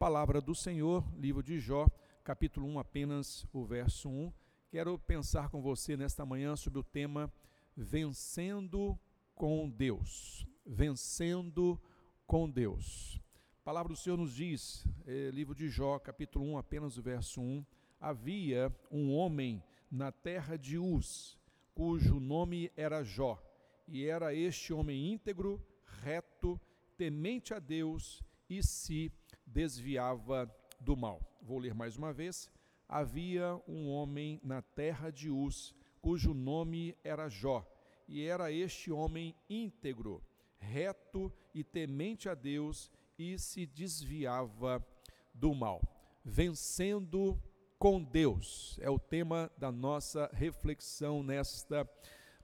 palavra 0.00 0.40
do 0.40 0.54
Senhor, 0.54 1.04
livro 1.14 1.42
de 1.42 1.58
Jó, 1.58 1.86
capítulo 2.24 2.66
1, 2.68 2.78
apenas 2.78 3.46
o 3.52 3.66
verso 3.66 4.08
1. 4.08 4.32
Quero 4.70 4.98
pensar 4.98 5.50
com 5.50 5.60
você 5.60 5.94
nesta 5.94 6.24
manhã 6.24 6.56
sobre 6.56 6.78
o 6.78 6.82
tema 6.82 7.30
Vencendo 7.76 8.98
com 9.34 9.68
Deus. 9.68 10.46
Vencendo 10.64 11.78
com 12.26 12.48
Deus. 12.48 13.20
A 13.60 13.62
palavra 13.62 13.92
do 13.92 13.98
Senhor 13.98 14.16
nos 14.16 14.34
diz, 14.34 14.86
é, 15.06 15.30
livro 15.34 15.54
de 15.54 15.68
Jó, 15.68 15.98
capítulo 15.98 16.46
1, 16.46 16.56
apenas 16.56 16.96
o 16.96 17.02
verso 17.02 17.42
1. 17.42 17.62
Havia 18.00 18.74
um 18.90 19.12
homem 19.12 19.62
na 19.90 20.10
terra 20.10 20.56
de 20.56 20.78
Uz, 20.78 21.38
cujo 21.74 22.18
nome 22.18 22.72
era 22.74 23.04
Jó, 23.04 23.38
e 23.86 24.06
era 24.06 24.34
este 24.34 24.72
homem 24.72 25.12
íntegro, 25.12 25.62
reto, 25.84 26.58
temente 26.96 27.52
a 27.52 27.58
Deus 27.58 28.22
e 28.50 28.62
se 28.64 29.12
desviava 29.46 30.52
do 30.80 30.96
mal. 30.96 31.22
Vou 31.40 31.58
ler 31.58 31.72
mais 31.72 31.96
uma 31.96 32.12
vez. 32.12 32.50
Havia 32.88 33.54
um 33.68 33.88
homem 33.88 34.40
na 34.42 34.60
terra 34.60 35.10
de 35.10 35.30
Uz, 35.30 35.72
cujo 36.02 36.34
nome 36.34 36.96
era 37.04 37.28
Jó, 37.28 37.64
e 38.08 38.24
era 38.24 38.50
este 38.50 38.90
homem 38.90 39.36
íntegro, 39.48 40.20
reto 40.58 41.32
e 41.54 41.62
temente 41.62 42.28
a 42.28 42.34
Deus 42.34 42.90
e 43.16 43.38
se 43.38 43.64
desviava 43.64 44.84
do 45.32 45.54
mal. 45.54 45.80
Vencendo 46.24 47.40
com 47.78 48.02
Deus 48.02 48.76
é 48.80 48.90
o 48.90 48.98
tema 48.98 49.50
da 49.56 49.70
nossa 49.70 50.28
reflexão 50.32 51.22
nesta 51.22 51.88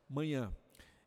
manhã. 0.08 0.54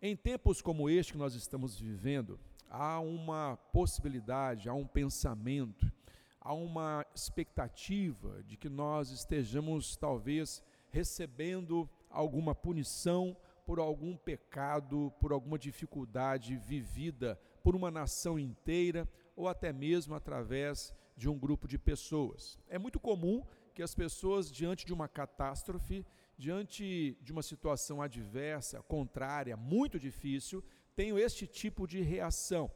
Em 0.02 0.16
tempos 0.16 0.62
como 0.62 0.90
este 0.90 1.14
que 1.14 1.18
nós 1.18 1.34
estamos 1.34 1.80
vivendo, 1.80 2.40
há 2.70 3.00
uma 3.00 3.58
possibilidade, 3.74 4.70
há 4.70 4.74
um 4.74 4.86
pensamento, 4.86 5.92
há 6.40 6.54
uma 6.54 7.06
expectativa 7.16 8.44
de 8.44 8.56
que 8.56 8.70
nós 8.70 9.10
estejamos 9.12 9.96
talvez 9.96 10.64
recebendo 10.90 11.90
alguma 12.10 12.54
punição 12.54 13.36
por 13.66 13.80
algum 13.80 14.16
pecado, 14.16 15.14
por 15.20 15.32
alguma 15.32 15.58
dificuldade 15.58 16.56
vivida 16.56 17.40
por 17.64 17.76
uma 17.76 17.92
nação 17.92 18.40
inteira 18.40 19.08
ou 19.36 19.48
até 19.48 19.72
mesmo 19.72 20.16
através 20.16 20.94
de 21.16 21.30
um 21.30 21.38
grupo 21.38 21.68
de 21.68 21.78
pessoas. 21.78 22.58
É 22.68 22.80
muito 22.80 23.00
comum 23.00 23.46
que 23.76 23.84
as 23.84 23.94
pessoas, 23.94 24.52
diante 24.52 24.86
de 24.86 24.94
uma 24.94 25.08
catástrofe, 25.08 26.06
diante 26.38 27.18
de 27.22 27.32
uma 27.32 27.44
situação 27.44 28.02
adversa, 28.02 28.82
contrária, 28.84 29.56
muito 29.56 30.00
difícil, 30.00 30.64
tenho 31.00 31.18
este 31.18 31.48
tipo 31.48 31.88
de 31.88 32.02
reação. 32.02 32.70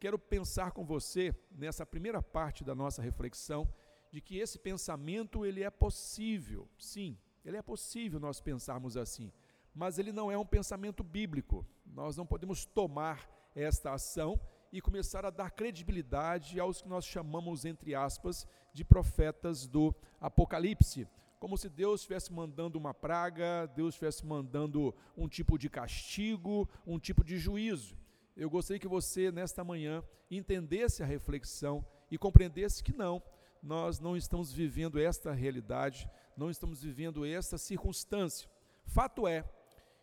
Quero 0.00 0.18
pensar 0.18 0.72
com 0.72 0.84
você 0.84 1.32
nessa 1.48 1.86
primeira 1.86 2.20
parte 2.20 2.64
da 2.64 2.74
nossa 2.74 3.00
reflexão 3.00 3.72
de 4.10 4.20
que 4.20 4.36
esse 4.36 4.58
pensamento 4.58 5.46
ele 5.46 5.62
é 5.62 5.70
possível. 5.70 6.68
Sim, 6.76 7.16
ele 7.44 7.56
é 7.56 7.62
possível 7.62 8.18
nós 8.18 8.40
pensarmos 8.40 8.96
assim, 8.96 9.30
mas 9.72 9.96
ele 9.96 10.10
não 10.10 10.28
é 10.28 10.36
um 10.36 10.44
pensamento 10.44 11.04
bíblico. 11.04 11.64
Nós 11.86 12.16
não 12.16 12.26
podemos 12.26 12.66
tomar 12.66 13.30
esta 13.54 13.92
ação 13.92 14.40
e 14.72 14.80
começar 14.80 15.24
a 15.24 15.30
dar 15.30 15.52
credibilidade 15.52 16.58
aos 16.58 16.82
que 16.82 16.88
nós 16.88 17.04
chamamos 17.04 17.64
entre 17.64 17.94
aspas 17.94 18.44
de 18.72 18.84
profetas 18.84 19.68
do 19.68 19.94
Apocalipse 20.20 21.06
como 21.42 21.58
se 21.58 21.68
Deus 21.68 22.02
estivesse 22.02 22.32
mandando 22.32 22.78
uma 22.78 22.94
praga, 22.94 23.66
Deus 23.74 23.94
estivesse 23.94 24.24
mandando 24.24 24.94
um 25.16 25.26
tipo 25.26 25.58
de 25.58 25.68
castigo, 25.68 26.70
um 26.86 27.00
tipo 27.00 27.24
de 27.24 27.36
juízo. 27.36 27.98
Eu 28.36 28.48
gostaria 28.48 28.78
que 28.78 28.86
você, 28.86 29.32
nesta 29.32 29.64
manhã, 29.64 30.04
entendesse 30.30 31.02
a 31.02 31.06
reflexão 31.06 31.84
e 32.08 32.16
compreendesse 32.16 32.80
que 32.80 32.96
não, 32.96 33.20
nós 33.60 33.98
não 33.98 34.16
estamos 34.16 34.52
vivendo 34.52 35.00
esta 35.00 35.32
realidade, 35.32 36.08
não 36.36 36.48
estamos 36.48 36.80
vivendo 36.80 37.26
esta 37.26 37.58
circunstância. 37.58 38.48
Fato 38.86 39.26
é 39.26 39.44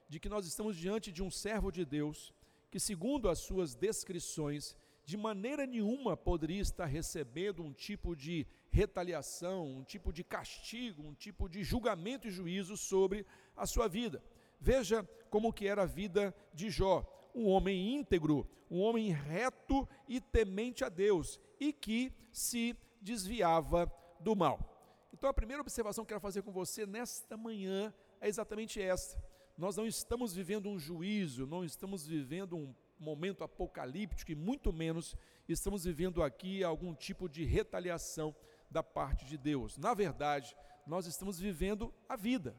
de 0.10 0.20
que 0.20 0.28
nós 0.28 0.46
estamos 0.46 0.76
diante 0.76 1.10
de 1.10 1.24
um 1.24 1.32
servo 1.32 1.72
de 1.72 1.86
Deus 1.86 2.34
que, 2.70 2.82
segundo 2.82 3.30
as 3.30 3.40
suas 3.40 3.76
descrições, 3.76 4.76
de 5.10 5.18
maneira 5.18 5.66
nenhuma 5.66 6.16
poderia 6.16 6.62
estar 6.62 6.86
recebendo 6.86 7.64
um 7.64 7.74
tipo 7.74 8.16
de 8.16 8.46
retaliação, 8.70 9.66
um 9.66 9.84
tipo 9.84 10.14
de 10.14 10.24
castigo, 10.24 11.02
um 11.02 11.16
tipo 11.16 11.50
de 11.50 11.64
julgamento 11.64 12.28
e 12.28 12.30
juízo 12.30 12.78
sobre 12.78 13.26
a 13.56 13.66
sua 13.66 13.88
vida. 13.88 14.24
Veja 14.60 15.02
como 15.32 15.52
que 15.52 15.66
era 15.66 15.82
a 15.82 15.88
vida 15.88 16.32
de 16.54 16.70
Jó, 16.70 17.04
um 17.34 17.48
homem 17.48 17.96
íntegro, 17.96 18.48
um 18.70 18.82
homem 18.82 19.12
reto 19.12 19.90
e 20.08 20.22
temente 20.22 20.86
a 20.86 20.90
Deus 20.90 21.40
e 21.60 21.74
que 21.74 22.14
se 22.32 22.78
desviava 23.02 23.92
do 24.20 24.36
mal. 24.36 25.10
Então 25.12 25.28
a 25.28 25.34
primeira 25.34 25.64
observação 25.64 26.06
que 26.06 26.14
eu 26.14 26.18
quero 26.18 26.22
fazer 26.22 26.44
com 26.44 26.52
você 26.52 26.86
nesta 26.86 27.36
manhã 27.36 27.92
é 28.22 28.28
exatamente 28.28 28.80
esta. 28.80 29.20
Nós 29.58 29.76
não 29.76 29.88
estamos 29.88 30.36
vivendo 30.36 30.70
um 30.70 30.78
juízo, 30.78 31.48
não 31.48 31.66
estamos 31.66 32.06
vivendo 32.06 32.56
um 32.56 32.76
momento 33.00 33.44
apocalíptico 33.44 34.32
e 34.32 34.36
muito 34.36 34.74
menos 34.74 35.16
estamos 35.48 35.86
vivendo 35.86 36.22
aqui 36.22 36.64
algum 36.64 36.94
tipo 36.94 37.30
de 37.30 37.44
retaliação 37.44 38.36
da 38.70 38.84
parte 38.84 39.26
de 39.26 39.38
Deus. 39.38 39.78
Na 39.78 39.94
verdade, 39.94 40.56
nós 40.86 41.06
estamos 41.06 41.40
vivendo 41.40 41.94
a 42.08 42.16
vida. 42.16 42.56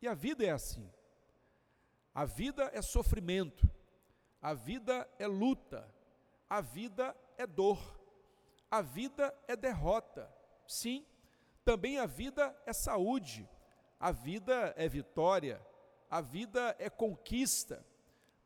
E 0.00 0.08
a 0.08 0.14
vida 0.14 0.44
é 0.44 0.50
assim. 0.50 0.90
A 2.14 2.24
vida 2.24 2.70
é 2.74 2.82
sofrimento, 2.82 3.70
a 4.40 4.52
vida 4.52 5.08
é 5.18 5.26
luta, 5.26 5.88
a 6.48 6.60
vida 6.60 7.16
é 7.38 7.46
dor, 7.46 7.98
a 8.70 8.82
vida 8.82 9.34
é 9.48 9.56
derrota. 9.56 10.30
Sim, 10.66 11.06
também 11.64 11.98
a 11.98 12.06
vida 12.06 12.54
é 12.66 12.72
saúde, 12.72 13.48
a 13.98 14.12
vida 14.12 14.74
é 14.76 14.88
vitória, 14.88 15.64
a 16.10 16.20
vida 16.20 16.76
é 16.78 16.90
conquista. 16.90 17.86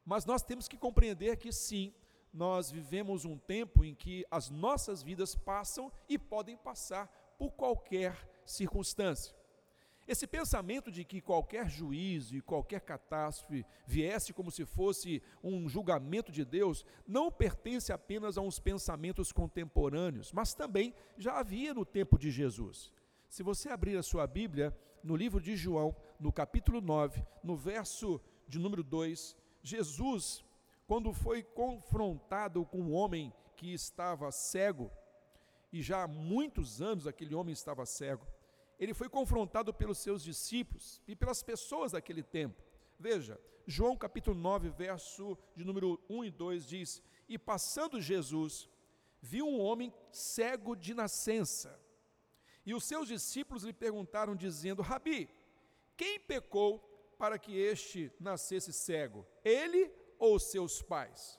Mas 0.06 0.24
nós 0.24 0.42
temos 0.42 0.68
que 0.68 0.78
compreender 0.78 1.36
que 1.36 1.52
sim, 1.52 1.92
nós 2.32 2.70
vivemos 2.70 3.24
um 3.24 3.36
tempo 3.36 3.84
em 3.84 3.94
que 3.94 4.24
as 4.30 4.48
nossas 4.48 5.02
vidas 5.02 5.34
passam 5.34 5.90
e 6.08 6.16
podem 6.16 6.56
passar 6.56 7.08
por 7.36 7.50
qualquer 7.50 8.16
circunstância. 8.44 9.34
Esse 10.06 10.24
pensamento 10.24 10.92
de 10.92 11.04
que 11.04 11.20
qualquer 11.20 11.68
juízo 11.68 12.36
e 12.36 12.40
qualquer 12.40 12.80
catástrofe 12.80 13.66
viesse 13.84 14.32
como 14.32 14.52
se 14.52 14.64
fosse 14.64 15.20
um 15.42 15.68
julgamento 15.68 16.30
de 16.30 16.44
Deus, 16.44 16.84
não 17.04 17.32
pertence 17.32 17.92
apenas 17.92 18.38
a 18.38 18.40
uns 18.40 18.60
pensamentos 18.60 19.32
contemporâneos, 19.32 20.32
mas 20.32 20.54
também 20.54 20.94
já 21.18 21.40
havia 21.40 21.74
no 21.74 21.84
tempo 21.84 22.16
de 22.16 22.30
Jesus. 22.30 22.92
Se 23.28 23.42
você 23.42 23.68
abrir 23.68 23.96
a 23.96 24.02
sua 24.02 24.28
Bíblia, 24.28 24.72
no 25.02 25.16
livro 25.16 25.40
de 25.40 25.56
João, 25.56 25.96
no 26.20 26.32
capítulo 26.32 26.80
9, 26.80 27.26
no 27.42 27.56
verso 27.56 28.20
de 28.46 28.60
número 28.60 28.84
2, 28.84 29.36
Jesus, 29.66 30.44
quando 30.86 31.12
foi 31.12 31.42
confrontado 31.42 32.64
com 32.64 32.78
um 32.78 32.92
homem 32.92 33.32
que 33.56 33.74
estava 33.74 34.30
cego, 34.30 34.92
e 35.72 35.82
já 35.82 36.04
há 36.04 36.06
muitos 36.06 36.80
anos 36.80 37.04
aquele 37.04 37.34
homem 37.34 37.52
estava 37.52 37.84
cego, 37.84 38.24
ele 38.78 38.94
foi 38.94 39.08
confrontado 39.08 39.74
pelos 39.74 39.98
seus 39.98 40.22
discípulos 40.22 41.02
e 41.08 41.16
pelas 41.16 41.42
pessoas 41.42 41.90
daquele 41.90 42.22
tempo. 42.22 42.62
Veja, 42.96 43.40
João 43.66 43.96
capítulo 43.96 44.36
9, 44.36 44.68
verso 44.68 45.36
de 45.56 45.64
número 45.64 46.00
1 46.08 46.24
e 46.26 46.30
2 46.30 46.66
diz: 46.68 47.02
E 47.28 47.36
passando 47.36 48.00
Jesus, 48.00 48.68
viu 49.20 49.48
um 49.48 49.60
homem 49.60 49.92
cego 50.12 50.76
de 50.76 50.94
nascença. 50.94 51.76
E 52.64 52.72
os 52.72 52.84
seus 52.84 53.08
discípulos 53.08 53.64
lhe 53.64 53.72
perguntaram, 53.72 54.36
dizendo: 54.36 54.80
Rabi, 54.80 55.28
quem 55.96 56.20
pecou 56.20 56.95
para 57.18 57.38
que 57.38 57.56
este 57.58 58.12
nascesse 58.20 58.72
cego, 58.72 59.26
ele 59.44 59.90
ou 60.18 60.38
seus 60.38 60.82
pais? 60.82 61.38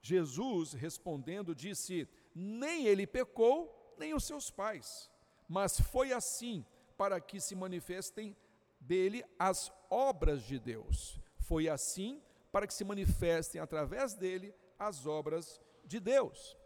Jesus, 0.00 0.72
respondendo, 0.72 1.54
disse: 1.54 2.08
Nem 2.34 2.86
ele 2.86 3.06
pecou, 3.06 3.94
nem 3.98 4.14
os 4.14 4.24
seus 4.24 4.50
pais, 4.50 5.10
mas 5.48 5.80
foi 5.80 6.12
assim 6.12 6.64
para 6.96 7.20
que 7.20 7.40
se 7.40 7.54
manifestem 7.54 8.36
dele 8.80 9.24
as 9.38 9.72
obras 9.90 10.42
de 10.42 10.58
Deus. 10.58 11.20
Foi 11.40 11.68
assim 11.68 12.22
para 12.52 12.66
que 12.66 12.74
se 12.74 12.84
manifestem 12.84 13.60
através 13.60 14.14
dele 14.14 14.54
as 14.78 15.06
obras 15.06 15.60
de 15.84 16.00
Deus. 16.00 16.56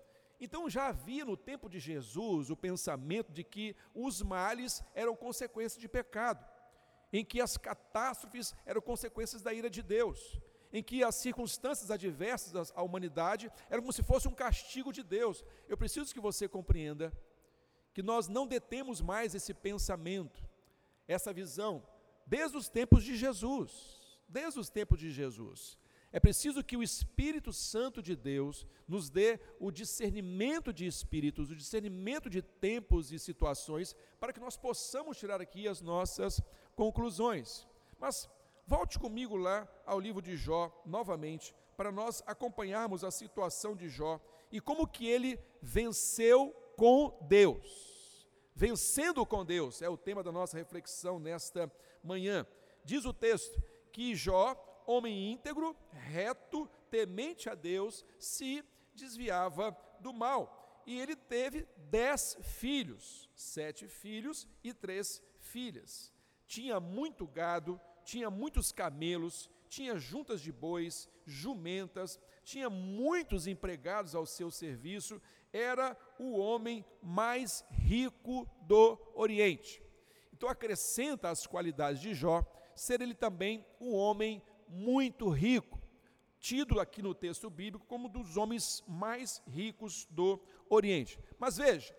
Então 0.41 0.71
já 0.71 0.89
havia 0.89 1.25
no 1.25 1.37
tempo 1.37 1.69
de 1.69 1.79
Jesus 1.79 2.51
o 2.51 2.57
pensamento 2.57 3.31
de 3.31 3.45
que 3.45 3.77
os 3.95 4.23
males 4.23 4.83
eram 4.95 5.15
consequência 5.15 5.81
de 5.81 5.89
pecado 5.89 6.45
em 7.13 7.25
que 7.25 7.41
as 7.41 7.57
catástrofes 7.57 8.55
eram 8.65 8.81
consequências 8.81 9.43
da 9.43 9.53
ira 9.53 9.69
de 9.69 9.83
Deus, 9.83 10.41
em 10.73 10.83
que 10.83 11.03
as 11.03 11.17
circunstâncias 11.17 11.91
adversas 11.91 12.73
à 12.75 12.83
humanidade 12.83 13.51
eram 13.69 13.83
como 13.83 13.93
se 13.93 14.03
fosse 14.03 14.29
um 14.29 14.35
castigo 14.35 14.93
de 14.93 15.03
Deus. 15.03 15.45
Eu 15.69 15.77
preciso 15.77 16.15
que 16.15 16.21
você 16.21 16.49
compreenda 16.49 17.13
que 17.93 18.03
nós 18.03 18.29
não 18.29 18.47
detemos 18.47 19.01
mais 19.01 19.35
esse 19.35 19.53
pensamento, 19.53 20.49
essa 21.09 21.33
visão, 21.33 21.83
desde 22.25 22.57
os 22.57 22.69
tempos 22.69 23.03
de 23.03 23.17
Jesus. 23.17 23.99
Desde 24.29 24.61
os 24.61 24.71
tempos 24.71 25.01
de 25.01 25.11
Jesus. 25.11 25.77
É 26.13 26.19
preciso 26.19 26.65
que 26.65 26.77
o 26.77 26.83
Espírito 26.83 27.53
Santo 27.53 28.03
de 28.03 28.17
Deus 28.17 28.67
nos 28.87 29.09
dê 29.09 29.39
o 29.61 29.71
discernimento 29.71 30.73
de 30.73 30.85
espíritos, 30.85 31.51
o 31.51 31.57
discernimento 31.57 32.29
de 32.29 32.43
tempos 32.43 33.13
e 33.13 33.19
situações, 33.19 33.95
para 34.19 34.33
que 34.33 34.41
nós 34.41 34.57
possamos 34.57 35.19
tirar 35.19 35.41
aqui 35.41 35.69
as 35.69 35.81
nossas 35.81 36.41
conclusões. 36.81 37.69
Mas 37.99 38.27
volte 38.67 38.99
comigo 38.99 39.37
lá 39.37 39.69
ao 39.85 40.01
livro 40.01 40.23
de 40.23 40.35
Jó 40.35 40.73
novamente, 40.87 41.55
para 41.77 41.93
nós 41.93 42.23
acompanharmos 42.27 43.05
a 43.05 43.11
situação 43.11 43.77
de 43.77 43.87
Jó 43.91 44.19
e 44.51 44.63
como 44.63 44.87
que 44.87 45.07
ele 45.07 45.39
venceu 45.61 46.53
com 46.79 47.19
Deus. 47.29 48.27
Vencendo 48.55 49.27
com 49.27 49.45
Deus 49.45 49.83
é 49.83 49.91
o 49.91 49.97
tema 49.99 50.23
da 50.23 50.33
nossa 50.33 50.57
reflexão 50.57 51.19
nesta 51.19 51.71
manhã. 52.03 52.47
Diz 52.83 53.05
o 53.05 53.13
texto 53.13 53.63
que 53.93 54.15
Jó 54.15 54.57
homem 54.87 55.33
íntegro, 55.33 55.77
reto, 55.91 56.67
temente 56.91 57.51
a 57.51 57.55
Deus, 57.55 58.07
se 58.19 58.65
desviava 58.95 59.77
do 60.01 60.15
mal. 60.15 60.83
E 60.87 60.99
ele 60.99 61.15
teve 61.15 61.69
dez 61.77 62.39
filhos, 62.43 63.29
sete 63.35 63.87
filhos 63.87 64.49
e 64.65 64.73
três 64.73 65.23
filhas. 65.41 66.11
Tinha 66.51 66.81
muito 66.81 67.29
gado, 67.29 67.81
tinha 68.03 68.29
muitos 68.29 68.73
camelos, 68.73 69.49
tinha 69.69 69.97
juntas 69.97 70.41
de 70.41 70.51
bois, 70.51 71.09
jumentas, 71.25 72.19
tinha 72.43 72.69
muitos 72.69 73.47
empregados 73.47 74.17
ao 74.17 74.27
seu 74.27 74.51
serviço, 74.51 75.23
era 75.53 75.97
o 76.19 76.37
homem 76.37 76.85
mais 77.01 77.65
rico 77.71 78.51
do 78.63 78.99
Oriente. 79.15 79.81
Então 80.33 80.49
acrescenta 80.49 81.31
as 81.31 81.47
qualidades 81.47 82.03
de 82.03 82.15
Jó, 82.15 82.45
ser 82.75 83.01
ele 83.01 83.15
também 83.15 83.65
um 83.81 83.95
homem 83.95 84.43
muito 84.67 85.29
rico, 85.29 85.81
tido 86.41 86.81
aqui 86.81 87.01
no 87.01 87.15
texto 87.15 87.49
bíblico 87.49 87.87
como 87.87 88.09
um 88.09 88.11
dos 88.11 88.37
homens 88.37 88.83
mais 88.89 89.41
ricos 89.47 90.05
do 90.11 90.43
Oriente. 90.69 91.17
Mas 91.39 91.59
veja, 91.59 91.97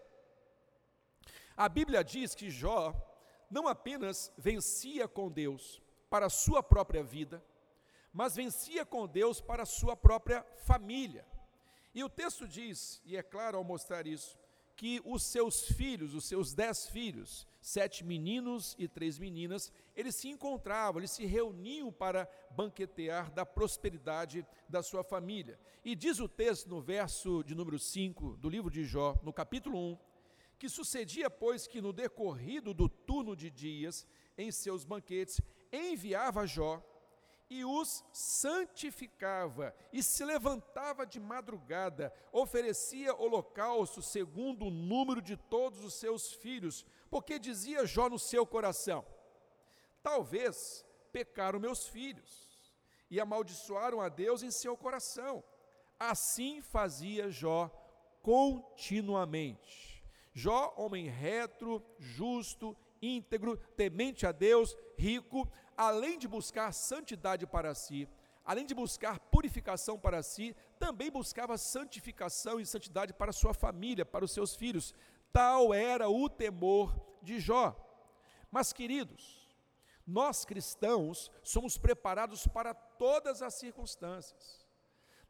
a 1.56 1.70
Bíblia 1.70 2.04
diz 2.04 2.36
que 2.36 2.50
Jó 2.50 3.08
não 3.52 3.68
apenas 3.68 4.32
vencia 4.38 5.08
com 5.08 5.30
Deus 5.30 5.82
para 6.10 6.26
a 6.26 6.30
sua 6.30 6.64
própria 6.64 7.04
vida, 7.04 7.44
mas 8.14 8.36
vencia 8.36 8.86
com 8.86 9.08
Deus 9.08 9.42
para 9.42 9.64
a 9.64 9.66
sua 9.66 9.96
própria 9.96 10.44
família. 10.66 11.26
E 11.94 12.04
o 12.04 12.10
texto 12.10 12.48
diz, 12.48 13.02
e 13.06 13.18
é 13.18 13.22
claro 13.22 13.58
ao 13.58 13.64
mostrar 13.64 14.08
isso, 14.08 14.40
que 14.76 15.02
os 15.06 15.24
seus 15.24 15.68
filhos, 15.68 16.16
os 16.16 16.26
seus 16.26 16.54
dez 16.54 16.88
filhos, 16.88 17.46
sete 17.62 18.04
meninos 18.04 18.76
e 18.80 18.88
três 18.88 19.20
meninas, 19.20 19.72
eles 19.96 20.16
se 20.16 20.30
encontravam, 20.30 21.00
eles 21.00 21.12
se 21.12 21.26
reuniam 21.26 21.92
para 21.92 22.28
banquetear 22.52 23.30
da 23.32 23.46
prosperidade 23.46 24.46
da 24.68 24.82
sua 24.82 25.04
família. 25.04 25.60
E 25.84 25.96
diz 25.96 26.20
o 26.20 26.28
texto 26.28 26.68
no 26.68 26.82
verso 26.82 27.44
de 27.44 27.54
número 27.54 27.78
5 27.78 28.38
do 28.38 28.50
livro 28.50 28.72
de 28.72 28.84
Jó, 28.84 29.20
no 29.22 29.32
capítulo 29.32 29.78
1, 29.78 29.98
que 30.62 30.70
sucedia, 30.70 31.28
pois, 31.28 31.66
que 31.66 31.82
no 31.82 31.92
decorrido 31.92 32.72
do 32.72 32.88
turno 32.88 33.36
de 33.36 33.50
dias, 33.50 34.06
em 34.38 34.52
seus 34.52 34.84
banquetes, 34.84 35.42
enviava 35.74 36.46
Jó 36.46 36.80
e 37.50 37.66
os 37.66 38.06
santificava, 38.14 39.76
e 39.92 40.04
se 40.04 40.24
levantava 40.24 41.04
de 41.04 41.20
madrugada, 41.20 42.14
oferecia 42.32 43.12
holocausto 43.16 44.04
segundo 44.04 44.68
o 44.68 44.70
número 44.70 45.20
de 45.20 45.36
todos 45.36 45.84
os 45.84 45.96
seus 45.96 46.32
filhos, 46.34 46.86
porque 47.10 47.40
dizia 47.40 47.88
Jó 47.88 48.08
no 48.08 48.20
seu 48.20 48.46
coração: 48.46 49.04
Talvez 50.04 50.86
pecaram 51.12 51.60
meus 51.60 51.88
filhos 51.88 52.72
e 53.10 53.20
amaldiçoaram 53.20 54.00
a 54.00 54.10
Deus 54.10 54.44
em 54.44 54.52
seu 54.52 54.78
coração. 54.78 55.44
Assim 56.00 56.62
fazia 56.62 57.32
Jó 57.32 57.68
continuamente. 58.22 59.91
Jó, 60.34 60.74
homem 60.78 61.08
reto, 61.08 61.84
justo, 62.00 62.76
íntegro, 63.02 63.58
temente 63.76 64.26
a 64.26 64.32
Deus, 64.32 64.78
rico, 64.98 65.50
além 65.76 66.18
de 66.18 66.28
buscar 66.28 66.72
santidade 66.74 67.46
para 67.46 67.74
si, 67.76 68.08
além 68.46 68.66
de 68.66 68.74
buscar 68.74 69.20
purificação 69.20 70.00
para 70.00 70.24
si, 70.24 70.56
também 70.80 71.12
buscava 71.12 71.58
santificação 71.58 72.60
e 72.60 72.66
santidade 72.66 73.14
para 73.14 73.32
sua 73.32 73.54
família, 73.54 74.06
para 74.06 74.26
os 74.26 74.32
seus 74.32 74.56
filhos. 74.56 74.94
Tal 75.34 75.74
era 75.74 76.10
o 76.10 76.30
temor 76.30 76.94
de 77.22 77.40
Jó. 77.40 77.76
Mas, 78.50 78.74
queridos, 78.74 79.50
nós 80.06 80.44
cristãos 80.44 81.32
somos 81.44 81.78
preparados 81.78 82.48
para 82.48 82.74
todas 82.74 83.42
as 83.42 83.54
circunstâncias. 83.54 84.61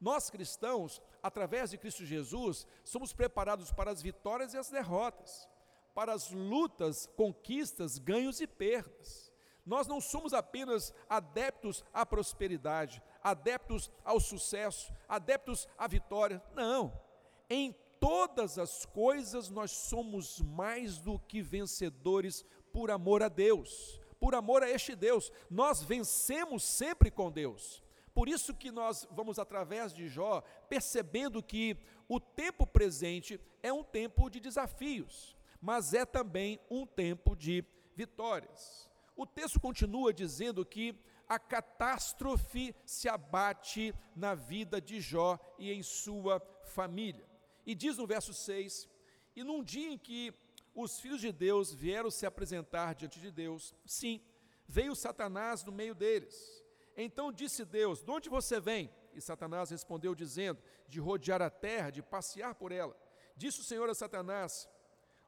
Nós 0.02 0.32
cristãos, 0.32 1.00
através 1.22 1.70
de 1.70 1.78
Cristo 1.78 2.04
Jesus, 2.04 2.66
somos 2.84 3.14
preparados 3.14 3.72
para 3.72 3.92
as 3.92 4.02
vitórias 4.02 4.56
e 4.56 4.58
as 4.58 4.72
derrotas, 4.72 5.48
para 5.94 6.12
as 6.12 6.32
lutas, 6.32 7.08
conquistas, 7.16 8.00
ganhos 8.00 8.42
e 8.42 8.48
perdas. 8.48 9.32
Nós 9.64 9.86
não 9.86 10.02
somos 10.02 10.34
apenas 10.34 10.92
adeptos 11.08 11.86
à 11.94 12.04
prosperidade, 12.04 13.00
adeptos 13.24 13.92
ao 14.04 14.20
sucesso, 14.20 14.92
adeptos 15.08 15.68
à 15.78 15.88
vitória. 15.88 16.44
Não. 16.56 17.00
Em 17.48 17.76
todas 18.00 18.58
as 18.58 18.88
coisas 18.88 19.52
nós 19.52 19.70
somos 19.70 20.42
mais 20.42 20.98
do 20.98 21.20
que 21.20 21.44
vencedores 21.44 22.44
por 22.74 22.90
amor 22.90 23.22
a 23.22 23.30
Deus, 23.30 24.02
por 24.20 24.34
amor 24.34 24.64
a 24.64 24.70
este 24.72 24.96
Deus. 24.96 25.32
Nós 25.48 25.84
vencemos 25.84 26.64
sempre 26.64 27.12
com 27.12 27.32
Deus. 27.32 27.84
Por 28.14 28.28
isso 28.28 28.54
que 28.54 28.72
nós 28.72 29.08
vamos 29.12 29.40
através 29.40 29.94
de 29.94 30.08
Jó 30.08 30.42
percebendo 30.70 31.42
que 31.42 31.78
o 32.08 32.20
tempo 32.20 32.68
presente 32.68 33.40
é 33.64 33.72
um 33.72 33.84
tempo 33.84 34.30
de 34.30 34.40
desafios, 34.40 35.38
mas 35.62 35.94
é 35.94 36.06
também 36.06 36.60
um 36.70 36.86
tempo 36.86 37.36
de 37.36 37.64
vitórias. 37.96 38.90
O 39.16 39.26
texto 39.26 39.60
continua 39.60 40.14
dizendo 40.14 40.66
que 40.66 40.96
a 41.28 41.40
catástrofe 41.40 42.76
se 42.86 43.08
abate 43.08 43.94
na 44.16 44.36
vida 44.36 44.82
de 44.82 45.00
Jó 45.00 45.40
e 45.58 45.72
em 45.72 45.82
sua 45.82 46.42
família. 46.66 47.26
E 47.66 47.74
diz 47.74 47.98
no 47.98 48.06
verso 48.06 48.34
6: 48.34 48.90
E 49.36 49.44
num 49.44 49.64
dia 49.64 49.94
em 49.94 49.98
que 49.98 50.34
os 50.76 51.00
filhos 51.00 51.22
de 51.22 51.32
Deus 51.32 51.74
vieram 51.74 52.12
se 52.12 52.26
apresentar 52.26 52.96
diante 52.96 53.20
de 53.20 53.32
Deus, 53.32 53.74
sim, 53.86 54.22
veio 54.68 54.96
Satanás 54.96 55.64
no 55.64 55.72
meio 55.72 55.94
deles. 55.94 56.61
Então 56.96 57.32
disse 57.32 57.66
Deus: 57.66 58.04
De 58.04 58.12
onde 58.12 58.30
você 58.30 58.60
vem? 58.60 58.92
E 59.14 59.22
Satanás 59.22 59.70
respondeu, 59.70 60.16
dizendo: 60.16 60.62
De 60.88 61.00
rodear 61.00 61.42
a 61.42 61.50
terra, 61.50 61.90
de 61.90 62.02
passear 62.02 62.56
por 62.56 62.72
ela. 62.72 62.96
Disse 63.36 63.62
o 63.62 63.64
Senhor 63.64 63.90
a 63.90 63.94
Satanás: 63.94 64.70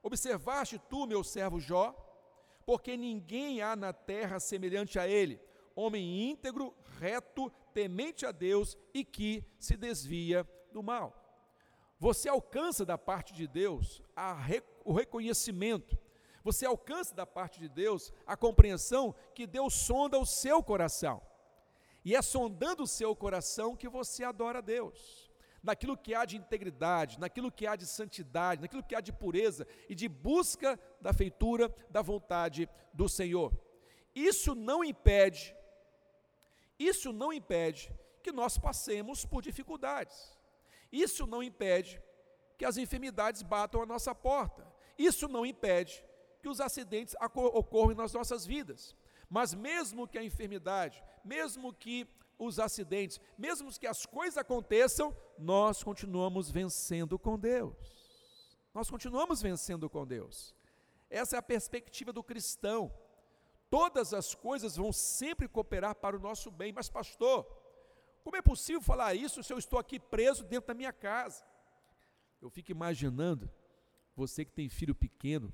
Observaste 0.01 0.79
tu, 0.89 1.05
meu 1.05 1.23
servo 1.23 1.59
Jó? 1.59 1.95
Porque 2.65 2.95
ninguém 2.95 3.61
há 3.61 3.75
na 3.75 3.91
terra 3.91 4.39
semelhante 4.39 4.97
a 4.97 5.07
ele, 5.07 5.39
homem 5.75 6.29
íntegro, 6.29 6.73
reto, 6.99 7.51
temente 7.73 8.25
a 8.25 8.31
Deus 8.31 8.77
e 8.93 9.03
que 9.03 9.43
se 9.59 9.75
desvia 9.75 10.47
do 10.71 10.81
mal. 10.81 11.19
Você 11.99 12.29
alcança 12.29 12.85
da 12.85 12.97
parte 12.97 13.33
de 13.33 13.47
Deus 13.47 14.01
o 14.83 14.93
reconhecimento, 14.93 15.97
você 16.43 16.65
alcança 16.65 17.15
da 17.15 17.25
parte 17.25 17.59
de 17.59 17.69
Deus 17.69 18.11
a 18.25 18.35
compreensão 18.35 19.15
que 19.33 19.47
Deus 19.47 19.73
sonda 19.73 20.19
o 20.19 20.25
seu 20.25 20.61
coração. 20.61 21.21
E 22.03 22.15
é 22.15 22.21
sondando 22.21 22.83
o 22.83 22.87
seu 22.87 23.15
coração 23.15 23.75
que 23.75 23.87
você 23.87 24.23
adora 24.23 24.59
a 24.59 24.61
Deus. 24.61 25.31
Naquilo 25.61 25.97
que 25.97 26.13
há 26.13 26.25
de 26.25 26.35
integridade, 26.35 27.19
naquilo 27.19 27.51
que 27.51 27.65
há 27.65 27.75
de 27.75 27.85
santidade, 27.85 28.61
naquilo 28.61 28.83
que 28.83 28.95
há 28.95 28.99
de 28.99 29.13
pureza 29.13 29.65
e 29.87 29.95
de 29.95 30.09
busca 30.09 30.77
da 30.99 31.13
feitura 31.13 31.73
da 31.89 32.01
vontade 32.01 32.69
do 32.93 33.07
Senhor. 33.07 33.57
Isso 34.13 34.53
não 34.53 34.83
impede, 34.83 35.55
isso 36.77 37.13
não 37.13 37.31
impede 37.31 37.93
que 38.21 38.31
nós 38.31 38.57
passemos 38.57 39.25
por 39.25 39.41
dificuldades. 39.41 40.37
Isso 40.91 41.25
não 41.25 41.41
impede 41.41 42.01
que 42.57 42.65
as 42.65 42.77
enfermidades 42.77 43.41
batam 43.41 43.81
a 43.81 43.85
nossa 43.85 44.13
porta. 44.13 44.65
Isso 44.97 45.27
não 45.27 45.45
impede 45.45 46.03
que 46.41 46.49
os 46.49 46.59
acidentes 46.59 47.15
ocorram 47.19 47.95
nas 47.95 48.13
nossas 48.13 48.45
vidas. 48.45 48.95
Mas 49.33 49.51
mesmo 49.51 50.07
que 50.07 50.19
a 50.19 50.23
enfermidade, 50.23 51.03
mesmo 51.25 51.73
que 51.73 52.07
os 52.37 52.59
acidentes, 52.59 53.19
mesmo 53.35 53.71
que 53.79 53.87
as 53.87 54.05
coisas 54.05 54.37
aconteçam, 54.37 55.11
nós 55.39 55.83
continuamos 55.83 56.51
vencendo 56.51 57.17
com 57.17 57.39
Deus. 57.39 57.75
Nós 58.75 58.91
continuamos 58.91 59.41
vencendo 59.41 59.89
com 59.89 60.05
Deus. 60.05 60.53
Essa 61.09 61.35
é 61.35 61.39
a 61.39 61.41
perspectiva 61.41 62.13
do 62.13 62.23
cristão. 62.23 62.93
Todas 63.71 64.13
as 64.13 64.35
coisas 64.35 64.75
vão 64.75 64.93
sempre 64.93 65.47
cooperar 65.47 65.95
para 65.95 66.15
o 66.15 66.19
nosso 66.19 66.51
bem. 66.51 66.71
Mas, 66.71 66.87
pastor, 66.87 67.43
como 68.23 68.37
é 68.37 68.41
possível 68.41 68.83
falar 68.83 69.15
isso 69.15 69.41
se 69.41 69.51
eu 69.51 69.57
estou 69.57 69.79
aqui 69.79 69.99
preso 69.99 70.43
dentro 70.43 70.67
da 70.67 70.75
minha 70.75 70.93
casa? 70.93 71.43
Eu 72.39 72.51
fico 72.51 72.69
imaginando 72.69 73.49
você 74.15 74.45
que 74.45 74.51
tem 74.51 74.69
filho 74.69 74.93
pequeno 74.93 75.51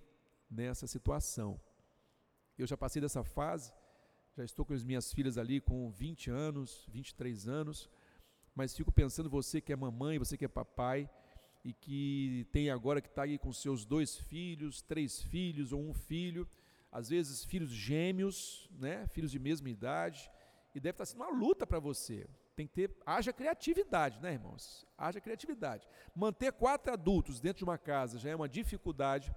nessa 0.52 0.86
situação. 0.86 1.62
Eu 2.60 2.68
já 2.68 2.76
passei 2.76 3.02
dessa 3.02 3.24
fase, 3.24 3.72
Já 4.36 4.44
estou 4.44 4.66
com 4.66 4.74
as 4.74 4.84
minhas 4.84 5.14
filhas 5.14 5.38
ali 5.38 5.62
com 5.62 5.90
20 5.92 6.30
anos, 6.30 6.86
23 6.92 7.48
anos, 7.48 7.90
mas 8.54 8.76
fico 8.76 8.92
pensando 8.92 9.30
você 9.30 9.62
que 9.62 9.72
é 9.72 9.76
mamãe, 9.78 10.20
você 10.20 10.38
que 10.38 10.44
é 10.44 10.48
papai 10.48 11.10
e 11.64 11.74
que 11.74 12.46
tem 12.52 12.70
agora 12.70 13.00
que 13.00 13.08
está 13.08 13.24
aí 13.24 13.38
com 13.38 13.54
seus 13.54 13.86
dois 13.86 14.18
filhos, 14.18 14.82
três 14.82 15.22
filhos 15.22 15.72
ou 15.72 15.82
um 15.82 15.94
filho, 15.94 16.46
às 16.92 17.08
vezes 17.08 17.46
filhos 17.46 17.70
gêmeos, 17.70 18.70
né, 18.78 19.08
filhos 19.08 19.32
de 19.32 19.40
mesma 19.40 19.70
idade, 19.70 20.30
e 20.76 20.82
deve 20.82 20.96
estar 20.96 21.06
sendo 21.06 21.24
uma 21.24 21.32
luta 21.32 21.66
para 21.66 21.80
você. 21.80 22.28
Tem 22.58 22.68
que 22.68 22.74
ter, 22.74 22.94
haja 23.06 23.32
criatividade, 23.32 24.20
né, 24.20 24.34
irmãos? 24.34 24.86
Haja 24.98 25.22
criatividade. 25.22 25.88
Manter 26.14 26.52
quatro 26.52 26.92
adultos 26.92 27.40
dentro 27.40 27.60
de 27.60 27.64
uma 27.64 27.78
casa 27.78 28.20
já 28.20 28.30
é 28.30 28.36
uma 28.36 28.50
dificuldade. 28.50 29.34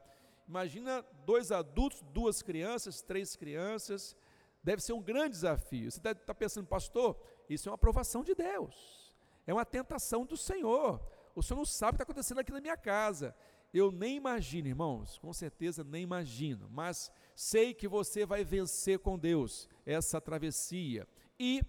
Imagina 0.52 1.02
dois 1.24 1.50
adultos, 1.50 2.02
duas 2.12 2.42
crianças, 2.42 3.00
três 3.00 3.34
crianças. 3.34 4.14
Deve 4.62 4.82
ser 4.82 4.92
um 4.92 5.00
grande 5.00 5.30
desafio. 5.30 5.90
Você 5.90 5.98
deve 5.98 6.20
estar 6.20 6.34
pensando, 6.34 6.66
pastor, 6.66 7.18
isso 7.48 7.70
é 7.70 7.72
uma 7.72 7.76
aprovação 7.76 8.22
de 8.22 8.34
Deus. 8.34 9.14
É 9.46 9.54
uma 9.54 9.64
tentação 9.64 10.26
do 10.26 10.36
Senhor. 10.36 11.00
O 11.34 11.42
Senhor 11.42 11.56
não 11.56 11.64
sabe 11.64 11.92
o 11.92 11.96
que 11.96 12.02
está 12.02 12.02
acontecendo 12.02 12.40
aqui 12.40 12.52
na 12.52 12.60
minha 12.60 12.76
casa. 12.76 13.34
Eu 13.72 13.90
nem 13.90 14.14
imagino, 14.14 14.68
irmãos, 14.68 15.16
com 15.16 15.32
certeza 15.32 15.82
nem 15.82 16.02
imagino, 16.02 16.68
mas 16.70 17.10
sei 17.34 17.72
que 17.72 17.88
você 17.88 18.26
vai 18.26 18.44
vencer 18.44 18.98
com 18.98 19.18
Deus 19.18 19.66
essa 19.86 20.20
travessia. 20.20 21.08
E 21.40 21.62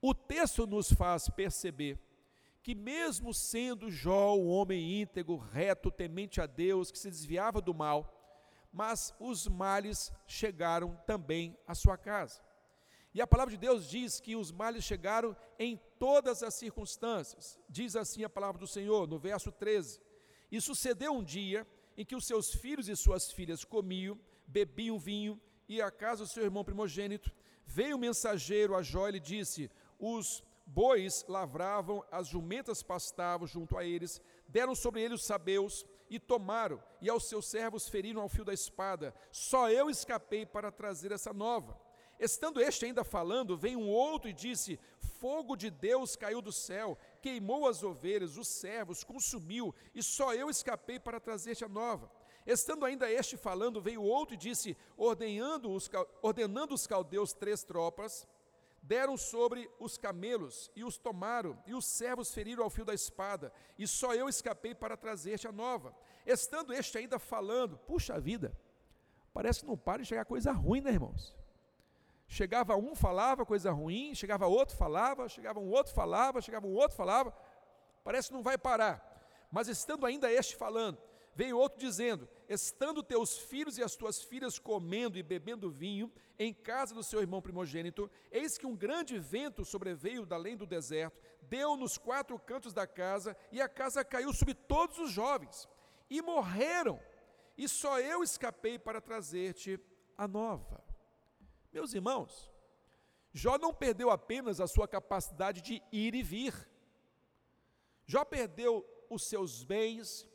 o 0.00 0.14
texto 0.14 0.68
nos 0.68 0.92
faz 0.92 1.28
perceber 1.28 1.98
que, 2.64 2.74
mesmo 2.74 3.34
sendo 3.34 3.90
Jó 3.90 4.34
um 4.34 4.48
homem 4.48 5.02
íntegro, 5.02 5.36
reto, 5.36 5.90
temente 5.90 6.40
a 6.40 6.46
Deus, 6.46 6.90
que 6.90 6.98
se 6.98 7.10
desviava 7.10 7.60
do 7.60 7.74
mal, 7.74 8.10
mas 8.72 9.14
os 9.20 9.46
males 9.46 10.10
chegaram 10.26 10.98
também 11.06 11.58
à 11.66 11.74
sua 11.74 11.98
casa. 11.98 12.40
E 13.12 13.20
a 13.20 13.26
palavra 13.26 13.52
de 13.52 13.58
Deus 13.58 13.86
diz 13.86 14.18
que 14.18 14.34
os 14.34 14.50
males 14.50 14.82
chegaram 14.82 15.36
em 15.58 15.78
todas 15.98 16.42
as 16.42 16.54
circunstâncias. 16.54 17.60
Diz 17.68 17.94
assim 17.96 18.24
a 18.24 18.30
palavra 18.30 18.58
do 18.58 18.66
Senhor, 18.66 19.06
no 19.06 19.18
verso 19.18 19.52
13: 19.52 20.00
E 20.50 20.58
sucedeu 20.58 21.12
um 21.12 21.22
dia 21.22 21.66
em 21.98 22.04
que 22.04 22.16
os 22.16 22.26
seus 22.26 22.50
filhos 22.50 22.88
e 22.88 22.96
suas 22.96 23.30
filhas 23.30 23.62
comiam, 23.62 24.18
bebiam 24.46 24.98
vinho, 24.98 25.38
e 25.68 25.82
a 25.82 25.90
casa 25.90 26.24
do 26.24 26.30
seu 26.30 26.42
irmão 26.42 26.64
primogênito. 26.64 27.30
Veio 27.66 27.96
o 27.96 28.00
mensageiro 28.00 28.74
a 28.74 28.80
Jó 28.80 29.06
e 29.06 29.12
lhe 29.12 29.20
disse: 29.20 29.70
os 29.98 30.42
bois 30.66 31.24
lavravam, 31.28 32.04
as 32.10 32.28
jumentas 32.28 32.82
pastavam 32.82 33.46
junto 33.46 33.76
a 33.76 33.84
eles, 33.84 34.20
deram 34.48 34.74
sobre 34.74 35.02
eles 35.02 35.20
os 35.20 35.26
sabeus 35.26 35.84
e 36.08 36.18
tomaram, 36.18 36.82
e 37.00 37.08
aos 37.08 37.28
seus 37.28 37.46
servos 37.46 37.88
feriram 37.88 38.22
ao 38.22 38.28
fio 38.28 38.44
da 38.44 38.52
espada. 38.52 39.14
Só 39.30 39.70
eu 39.70 39.90
escapei 39.90 40.44
para 40.46 40.72
trazer 40.72 41.12
essa 41.12 41.32
nova. 41.32 41.78
Estando 42.18 42.60
este 42.60 42.86
ainda 42.86 43.02
falando, 43.02 43.56
veio 43.56 43.78
um 43.78 43.88
outro 43.88 44.30
e 44.30 44.32
disse: 44.32 44.78
Fogo 45.18 45.56
de 45.56 45.70
Deus 45.70 46.14
caiu 46.14 46.40
do 46.40 46.52
céu, 46.52 46.96
queimou 47.20 47.66
as 47.66 47.82
ovelhas, 47.82 48.36
os 48.36 48.46
servos, 48.46 49.02
consumiu, 49.02 49.74
e 49.94 50.02
só 50.02 50.32
eu 50.32 50.48
escapei 50.48 50.98
para 50.98 51.18
trazer-te 51.18 51.64
a 51.64 51.68
nova. 51.68 52.10
Estando 52.46 52.84
ainda 52.84 53.10
este 53.10 53.36
falando, 53.36 53.80
veio 53.80 54.02
outro 54.02 54.34
e 54.34 54.38
disse: 54.38 54.76
ordenando 54.96 55.72
os, 55.72 55.90
ordenando 56.22 56.74
os 56.74 56.86
caldeus 56.86 57.32
três 57.32 57.64
tropas, 57.64 58.28
deram 58.84 59.16
sobre 59.16 59.70
os 59.80 59.96
camelos 59.96 60.70
e 60.76 60.84
os 60.84 60.98
tomaram, 60.98 61.58
e 61.66 61.74
os 61.74 61.86
servos 61.86 62.32
feriram 62.32 62.62
ao 62.62 62.70
fio 62.70 62.84
da 62.84 62.92
espada, 62.92 63.52
e 63.78 63.88
só 63.88 64.14
eu 64.14 64.28
escapei 64.28 64.74
para 64.74 64.96
trazer-te 64.96 65.48
a 65.48 65.52
nova. 65.52 65.94
Estando 66.26 66.72
este 66.72 66.98
ainda 66.98 67.18
falando, 67.18 67.78
puxa 67.78 68.20
vida, 68.20 68.56
parece 69.32 69.60
que 69.60 69.66
não 69.66 69.76
para 69.76 70.02
de 70.02 70.08
chegar 70.08 70.26
coisa 70.26 70.52
ruim, 70.52 70.82
né, 70.82 70.90
irmãos? 70.90 71.34
Chegava 72.28 72.76
um, 72.76 72.94
falava 72.94 73.46
coisa 73.46 73.70
ruim, 73.70 74.14
chegava 74.14 74.46
outro, 74.46 74.76
falava, 74.76 75.28
chegava 75.28 75.58
um 75.58 75.70
outro, 75.70 75.94
falava, 75.94 76.40
chegava 76.40 76.66
um 76.66 76.74
outro, 76.74 76.96
falava, 76.96 77.34
parece 78.02 78.28
que 78.28 78.34
não 78.34 78.42
vai 78.42 78.58
parar. 78.58 79.10
Mas 79.50 79.68
estando 79.68 80.04
ainda 80.04 80.30
este 80.30 80.56
falando, 80.56 80.98
Veio 81.34 81.58
outro 81.58 81.78
dizendo: 81.78 82.28
Estando 82.48 83.02
teus 83.02 83.38
filhos 83.38 83.78
e 83.78 83.82
as 83.82 83.96
tuas 83.96 84.22
filhas 84.22 84.58
comendo 84.58 85.18
e 85.18 85.22
bebendo 85.22 85.70
vinho 85.70 86.12
em 86.38 86.52
casa 86.52 86.94
do 86.94 87.02
seu 87.02 87.20
irmão 87.20 87.40
primogênito, 87.40 88.10
eis 88.30 88.58
que 88.58 88.66
um 88.66 88.76
grande 88.76 89.18
vento 89.18 89.64
sobreveio 89.64 90.26
da 90.26 90.36
além 90.36 90.56
do 90.56 90.66
deserto, 90.66 91.20
deu 91.42 91.76
nos 91.76 91.96
quatro 91.96 92.38
cantos 92.38 92.72
da 92.72 92.86
casa, 92.86 93.36
e 93.52 93.60
a 93.60 93.68
casa 93.68 94.04
caiu 94.04 94.32
sobre 94.32 94.54
todos 94.54 94.98
os 94.98 95.10
jovens, 95.10 95.68
e 96.10 96.20
morreram, 96.20 97.00
e 97.56 97.68
só 97.68 98.00
eu 98.00 98.22
escapei 98.22 98.78
para 98.78 99.00
trazer-te 99.00 99.80
a 100.18 100.26
nova. 100.26 100.82
Meus 101.72 101.94
irmãos, 101.94 102.52
Jó 103.32 103.58
não 103.58 103.72
perdeu 103.74 104.10
apenas 104.10 104.60
a 104.60 104.66
sua 104.66 104.86
capacidade 104.86 105.60
de 105.60 105.82
ir 105.90 106.14
e 106.14 106.22
vir, 106.22 106.68
Jó 108.06 108.24
perdeu 108.24 108.84
os 109.08 109.24
seus 109.26 109.64
bens, 109.64 110.28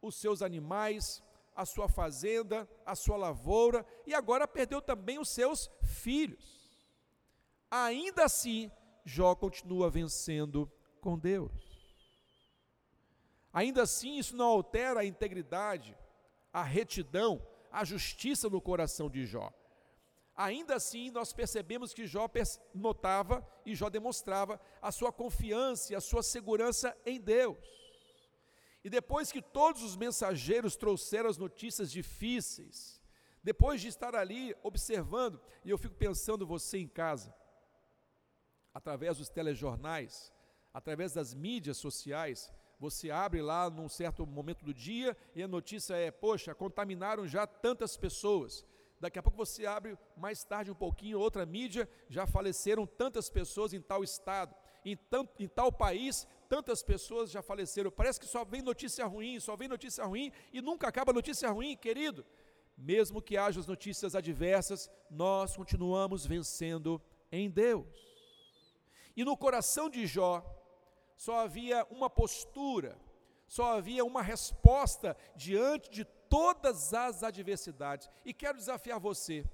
os 0.00 0.16
seus 0.16 0.42
animais, 0.42 1.22
a 1.60 1.66
sua 1.66 1.90
fazenda, 1.90 2.66
a 2.86 2.94
sua 2.94 3.18
lavoura 3.18 3.84
e 4.06 4.14
agora 4.14 4.48
perdeu 4.48 4.80
também 4.80 5.18
os 5.18 5.28
seus 5.28 5.70
filhos. 5.82 6.58
Ainda 7.70 8.24
assim, 8.24 8.70
Jó 9.04 9.34
continua 9.34 9.90
vencendo 9.90 10.72
com 11.02 11.18
Deus. 11.18 11.52
Ainda 13.52 13.82
assim, 13.82 14.16
isso 14.16 14.34
não 14.34 14.46
altera 14.46 15.00
a 15.00 15.04
integridade, 15.04 15.94
a 16.50 16.62
retidão, 16.62 17.46
a 17.70 17.84
justiça 17.84 18.48
no 18.48 18.60
coração 18.62 19.10
de 19.10 19.26
Jó. 19.26 19.52
Ainda 20.34 20.76
assim, 20.76 21.10
nós 21.10 21.30
percebemos 21.34 21.92
que 21.92 22.06
Jó 22.06 22.26
notava 22.74 23.46
e 23.66 23.74
Jó 23.74 23.90
demonstrava 23.90 24.58
a 24.80 24.90
sua 24.90 25.12
confiança 25.12 25.92
e 25.92 25.96
a 25.96 26.00
sua 26.00 26.22
segurança 26.22 26.96
em 27.04 27.20
Deus. 27.20 27.79
E 28.82 28.88
depois 28.88 29.30
que 29.30 29.42
todos 29.42 29.82
os 29.82 29.96
mensageiros 29.96 30.76
trouxeram 30.76 31.28
as 31.28 31.36
notícias 31.36 31.90
difíceis, 31.90 33.00
depois 33.42 33.80
de 33.80 33.88
estar 33.88 34.14
ali 34.14 34.54
observando, 34.62 35.40
e 35.64 35.70
eu 35.70 35.78
fico 35.78 35.94
pensando 35.94 36.46
você 36.46 36.78
em 36.78 36.88
casa, 36.88 37.34
através 38.72 39.18
dos 39.18 39.28
telejornais, 39.28 40.32
através 40.72 41.12
das 41.12 41.34
mídias 41.34 41.76
sociais, 41.76 42.52
você 42.78 43.10
abre 43.10 43.42
lá 43.42 43.68
num 43.68 43.88
certo 43.88 44.26
momento 44.26 44.64
do 44.64 44.72
dia 44.72 45.14
e 45.34 45.42
a 45.42 45.48
notícia 45.48 45.94
é: 45.94 46.10
poxa, 46.10 46.54
contaminaram 46.54 47.26
já 47.26 47.46
tantas 47.46 47.96
pessoas. 47.96 48.64
Daqui 48.98 49.18
a 49.18 49.22
pouco 49.22 49.36
você 49.36 49.66
abre 49.66 49.98
mais 50.16 50.44
tarde 50.44 50.70
um 50.70 50.74
pouquinho, 50.74 51.18
outra 51.18 51.44
mídia, 51.44 51.88
já 52.08 52.26
faleceram 52.26 52.86
tantas 52.86 53.28
pessoas 53.30 53.72
em 53.72 53.80
tal 53.80 54.02
estado, 54.04 54.54
em, 54.84 54.98
em 55.38 55.48
tal 55.48 55.72
país, 55.72 56.26
tantas 56.50 56.82
pessoas 56.82 57.30
já 57.30 57.40
faleceram. 57.40 57.92
Parece 57.92 58.18
que 58.18 58.26
só 58.26 58.44
vem 58.44 58.60
notícia 58.60 59.06
ruim, 59.06 59.38
só 59.38 59.54
vem 59.54 59.68
notícia 59.68 60.04
ruim 60.04 60.32
e 60.52 60.60
nunca 60.60 60.88
acaba 60.88 61.12
notícia 61.12 61.48
ruim, 61.48 61.76
querido. 61.76 62.26
Mesmo 62.76 63.22
que 63.22 63.36
haja 63.36 63.60
as 63.60 63.68
notícias 63.68 64.16
adversas, 64.16 64.90
nós 65.08 65.56
continuamos 65.56 66.26
vencendo 66.26 67.00
em 67.30 67.48
Deus. 67.48 67.86
E 69.16 69.24
no 69.24 69.36
coração 69.36 69.88
de 69.88 70.04
Jó, 70.08 70.44
só 71.16 71.38
havia 71.38 71.86
uma 71.88 72.10
postura, 72.10 72.98
só 73.46 73.76
havia 73.76 74.04
uma 74.04 74.20
resposta 74.20 75.16
diante 75.36 75.88
de 75.88 76.04
todas 76.04 76.92
as 76.92 77.22
adversidades. 77.22 78.10
E 78.24 78.34
quero 78.34 78.58
desafiar 78.58 78.98
você 78.98 79.44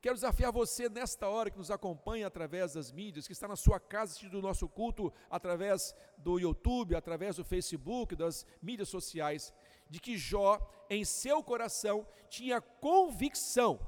Quero 0.00 0.14
desafiar 0.14 0.52
você 0.52 0.88
nesta 0.88 1.28
hora 1.28 1.50
que 1.50 1.58
nos 1.58 1.70
acompanha 1.70 2.26
através 2.26 2.74
das 2.74 2.92
mídias, 2.92 3.26
que 3.26 3.32
está 3.32 3.48
na 3.48 3.56
sua 3.56 3.80
casa 3.80 4.12
assistindo 4.12 4.38
o 4.38 4.42
nosso 4.42 4.68
culto 4.68 5.12
através 5.28 5.94
do 6.18 6.38
YouTube, 6.38 6.94
através 6.94 7.36
do 7.36 7.44
Facebook, 7.44 8.14
das 8.14 8.46
mídias 8.62 8.88
sociais, 8.88 9.52
de 9.88 9.98
que 10.00 10.16
Jó, 10.16 10.60
em 10.90 11.04
seu 11.04 11.42
coração, 11.42 12.06
tinha 12.28 12.60
convicção 12.60 13.80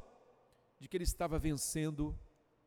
de 0.81 0.89
que 0.89 0.97
ele 0.97 1.05
estava 1.05 1.39
vencendo 1.39 2.19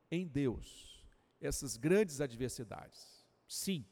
em 0.10 0.28
Deus 0.28 1.06
essas 1.40 1.76
grandes 1.78 2.22
adversidades. 2.22 3.26
Sim, 3.48 3.86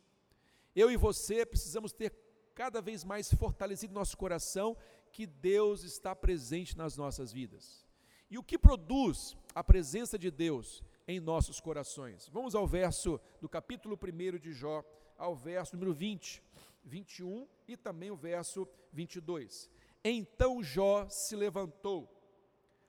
eu 0.75 0.91
e 0.91 0.95
você 0.95 1.45
precisamos 1.45 1.91
ter 1.91 2.15
cada 2.53 2.81
vez 2.81 3.03
mais 3.03 3.33
fortalecido 3.33 3.93
nosso 3.93 4.17
coração 4.17 4.77
que 5.11 5.25
Deus 5.25 5.83
está 5.83 6.15
presente 6.15 6.77
nas 6.77 6.95
nossas 6.95 7.31
vidas. 7.31 7.88
E 8.29 8.38
o 8.38 8.43
que 8.43 8.57
produz 8.57 9.36
a 9.55 9.63
presença 9.63 10.17
de 10.17 10.29
Deus 10.29 10.83
em 11.07 11.19
nossos 11.19 11.59
corações? 11.59 12.29
Vamos 12.29 12.53
ao 12.53 12.67
verso 12.67 13.19
do 13.41 13.50
capítulo 13.50 13.98
1 13.98 14.38
de 14.38 14.51
Jó, 14.53 14.83
ao 15.17 15.36
verso 15.36 15.75
número 15.75 15.93
20, 15.93 16.43
21 16.83 17.48
e 17.67 17.75
também 17.75 18.12
o 18.12 18.15
verso 18.15 18.67
22. 18.93 19.67
Então 20.03 20.62
Jó 20.62 21.09
se 21.09 21.36
levantou, 21.36 22.07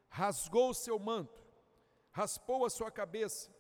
rasgou 0.09 0.71
o 0.71 0.75
seu 0.75 0.99
manto, 0.99 1.43
raspou 2.13 2.67
a 2.67 2.71
sua 2.71 2.91
cabeça, 2.91 3.51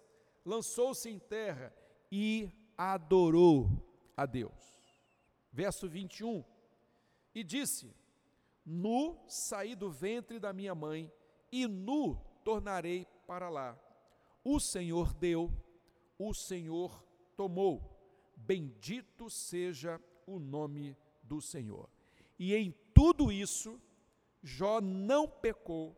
lançou-se 0.44 1.08
em 1.08 1.18
terra 1.18 1.74
e 2.12 2.50
adorou 2.76 3.70
a 4.14 4.26
Deus. 4.26 4.78
Verso 5.50 5.88
21. 5.88 6.44
E 7.34 7.42
disse: 7.42 7.90
Nu 8.66 9.18
saí 9.26 9.74
do 9.74 9.90
ventre 9.90 10.38
da 10.38 10.52
minha 10.52 10.74
mãe, 10.74 11.10
e 11.50 11.66
nu 11.66 12.16
tornarei 12.44 13.06
para 13.26 13.48
lá. 13.48 13.78
O 14.44 14.58
Senhor 14.58 15.12
deu, 15.14 15.52
o 16.18 16.32
Senhor 16.32 17.04
tomou. 17.36 17.98
Bendito 18.36 19.28
seja 19.28 20.00
o 20.26 20.38
nome 20.38 20.96
do 21.22 21.40
Senhor. 21.40 21.88
E 22.38 22.54
em 22.54 22.74
tudo 22.94 23.30
isso, 23.30 23.80
Jó 24.42 24.80
não 24.80 25.28
pecou, 25.28 25.94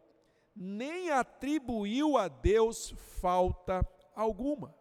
nem 0.55 1.11
atribuiu 1.11 2.17
a 2.17 2.29
Deus 2.29 2.91
falta 3.21 3.87
alguma. 4.15 4.75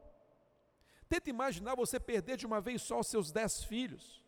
Tenta 1.07 1.29
imaginar 1.29 1.75
você 1.75 1.99
perder 1.99 2.37
de 2.37 2.45
uma 2.45 2.61
vez 2.61 2.81
só 2.81 2.99
os 2.99 3.07
seus 3.07 3.31
dez 3.31 3.63
filhos. 3.63 4.23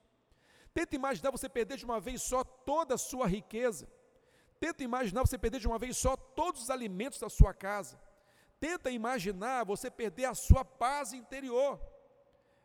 Tenta 0.73 0.95
imaginar 0.95 1.31
você 1.31 1.47
perder 1.47 1.77
de 1.77 1.85
uma 1.85 1.99
vez 1.99 2.21
só 2.21 2.43
toda 2.43 2.95
a 2.95 2.97
sua 2.97 3.27
riqueza. 3.27 3.87
Tenta 4.63 4.81
imaginar 4.81 5.23
você 5.27 5.37
perder 5.37 5.59
de 5.59 5.67
uma 5.67 5.77
vez 5.77 5.97
só 5.97 6.15
todos 6.15 6.61
os 6.63 6.69
alimentos 6.69 7.19
da 7.19 7.29
sua 7.29 7.53
casa. 7.53 7.99
Tenta 8.61 8.89
imaginar 8.89 9.65
você 9.65 9.91
perder 9.91 10.23
a 10.23 10.33
sua 10.33 10.63
paz 10.63 11.11
interior, 11.11 11.81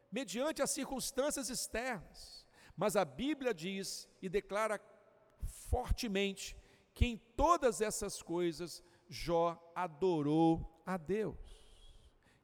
mediante 0.09 0.63
as 0.63 0.71
circunstâncias 0.71 1.51
externas. 1.51 2.47
Mas 2.77 2.95
a 2.95 3.05
Bíblia 3.05 3.53
diz 3.53 4.09
e 4.23 4.29
declara 4.29 4.81
fortemente 5.69 6.57
que 6.95 7.05
em 7.05 7.17
todas 7.17 7.81
essas 7.81 8.23
coisas 8.23 8.81
Jó 9.09 9.61
adorou 9.75 10.81
a 10.87 10.97
Deus. 10.97 11.37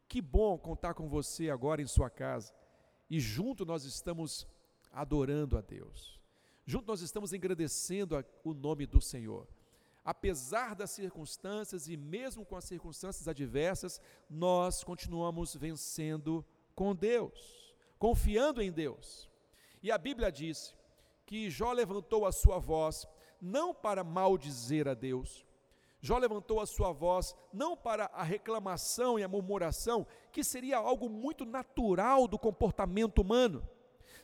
Que 0.08 0.20
bom 0.20 0.58
contar 0.58 0.94
com 0.94 1.08
você 1.08 1.48
agora 1.48 1.80
em 1.80 1.86
sua 1.86 2.10
casa 2.10 2.52
e 3.08 3.20
junto 3.20 3.64
nós 3.64 3.84
estamos 3.84 4.48
adorando 4.90 5.56
a 5.56 5.60
Deus. 5.60 6.23
Junto 6.66 6.86
nós 6.86 7.02
estamos 7.02 7.32
engrandecendo 7.32 8.24
o 8.42 8.54
nome 8.54 8.86
do 8.86 9.00
Senhor. 9.00 9.46
Apesar 10.02 10.74
das 10.74 10.90
circunstâncias 10.90 11.88
e 11.88 11.96
mesmo 11.96 12.44
com 12.44 12.56
as 12.56 12.64
circunstâncias 12.64 13.28
adversas, 13.28 14.00
nós 14.28 14.82
continuamos 14.82 15.54
vencendo 15.54 16.44
com 16.74 16.94
Deus, 16.94 17.74
confiando 17.98 18.62
em 18.62 18.72
Deus. 18.72 19.30
E 19.82 19.90
a 19.90 19.98
Bíblia 19.98 20.32
diz 20.32 20.74
que 21.26 21.50
Jó 21.50 21.72
levantou 21.72 22.26
a 22.26 22.32
sua 22.32 22.58
voz 22.58 23.06
não 23.40 23.74
para 23.74 24.02
maldizer 24.02 24.88
a 24.88 24.94
Deus. 24.94 25.44
Jó 26.00 26.18
levantou 26.18 26.60
a 26.60 26.66
sua 26.66 26.92
voz 26.92 27.34
não 27.52 27.76
para 27.76 28.06
a 28.06 28.22
reclamação 28.22 29.18
e 29.18 29.22
a 29.22 29.28
murmuração, 29.28 30.06
que 30.32 30.44
seria 30.44 30.76
algo 30.78 31.08
muito 31.08 31.44
natural 31.46 32.26
do 32.26 32.38
comportamento 32.38 33.20
humano 33.20 33.66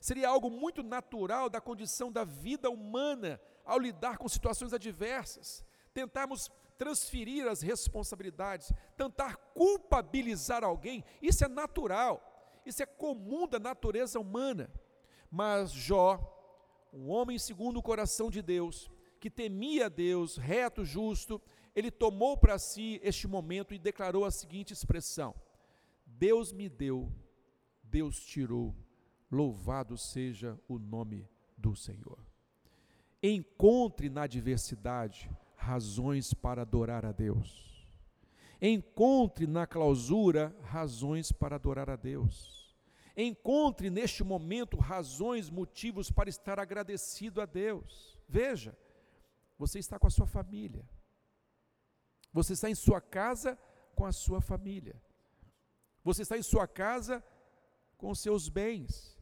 seria 0.01 0.29
algo 0.29 0.51
muito 0.51 0.83
natural 0.83 1.51
da 1.51 1.61
condição 1.61 2.11
da 2.11 2.25
vida 2.25 2.71
humana 2.71 3.41
ao 3.65 3.79
lidar 3.79 4.17
com 4.17 4.29
situações 4.29 4.73
adversas. 4.73 5.65
Tentarmos 5.93 6.51
transferir 6.79 7.47
as 7.47 7.61
responsabilidades, 7.61 8.73
tentar 8.97 9.37
culpabilizar 9.55 10.65
alguém, 10.65 11.05
isso 11.21 11.45
é 11.45 11.49
natural, 11.49 12.61
isso 12.65 12.83
é 12.83 12.87
comum 12.87 13.47
da 13.47 13.59
natureza 13.59 14.19
humana. 14.19 14.73
Mas 15.31 15.71
Jó, 15.71 16.19
um 16.91 17.11
homem 17.11 17.39
segundo 17.39 17.77
o 17.77 17.83
coração 17.83 18.31
de 18.31 18.41
Deus, 18.41 18.91
que 19.21 19.31
temia 19.31 19.91
Deus, 19.91 20.39
reto, 20.39 20.83
justo, 20.83 21.41
ele 21.75 21.91
tomou 21.91 22.37
para 22.37 22.59
si 22.59 22.99
este 23.03 23.29
momento 23.29 23.75
e 23.75 23.79
declarou 23.79 24.25
a 24.25 24.31
seguinte 24.31 24.73
expressão: 24.73 25.35
Deus 26.07 26.53
me 26.53 26.69
deu, 26.69 27.13
Deus 27.83 28.19
tirou 28.25 28.75
Louvado 29.31 29.97
seja 29.97 30.59
o 30.67 30.79
nome 30.79 31.29
do 31.57 31.77
Senhor. 31.77 32.19
Encontre 33.23 34.09
na 34.09 34.23
adversidade 34.23 35.31
razões 35.55 36.33
para 36.33 36.63
adorar 36.63 37.05
a 37.05 37.13
Deus. 37.13 37.87
Encontre 38.61 39.47
na 39.47 39.67
clausura 39.67 40.55
razões 40.63 41.31
para 41.31 41.57
adorar 41.57 41.89
a 41.89 41.97
Deus. 41.97 42.75
Encontre 43.17 43.91
neste 43.91 44.25
momento 44.25 44.79
razões, 44.79 45.51
motivos 45.51 46.11
para 46.11 46.31
estar 46.31 46.59
agradecido 46.59 47.41
a 47.41 47.47
Deus. 47.47 48.19
Veja, 48.29 48.77
você 49.59 49.79
está 49.79 49.99
com 49.99 50.07
a 50.07 50.11
sua 50.11 50.27
família. 50.27 50.89
Você 52.33 52.55
está 52.55 52.71
em 52.71 52.75
sua 52.75 53.01
casa 53.01 53.59
com 53.95 54.07
a 54.07 54.13
sua 54.13 54.41
família. 54.41 54.97
Você 56.03 56.23
está 56.23 56.39
em 56.39 56.43
sua 56.43 56.67
casa 56.67 57.23
com 57.99 58.11
os 58.11 58.21
seus 58.21 58.49
bens. 58.49 59.20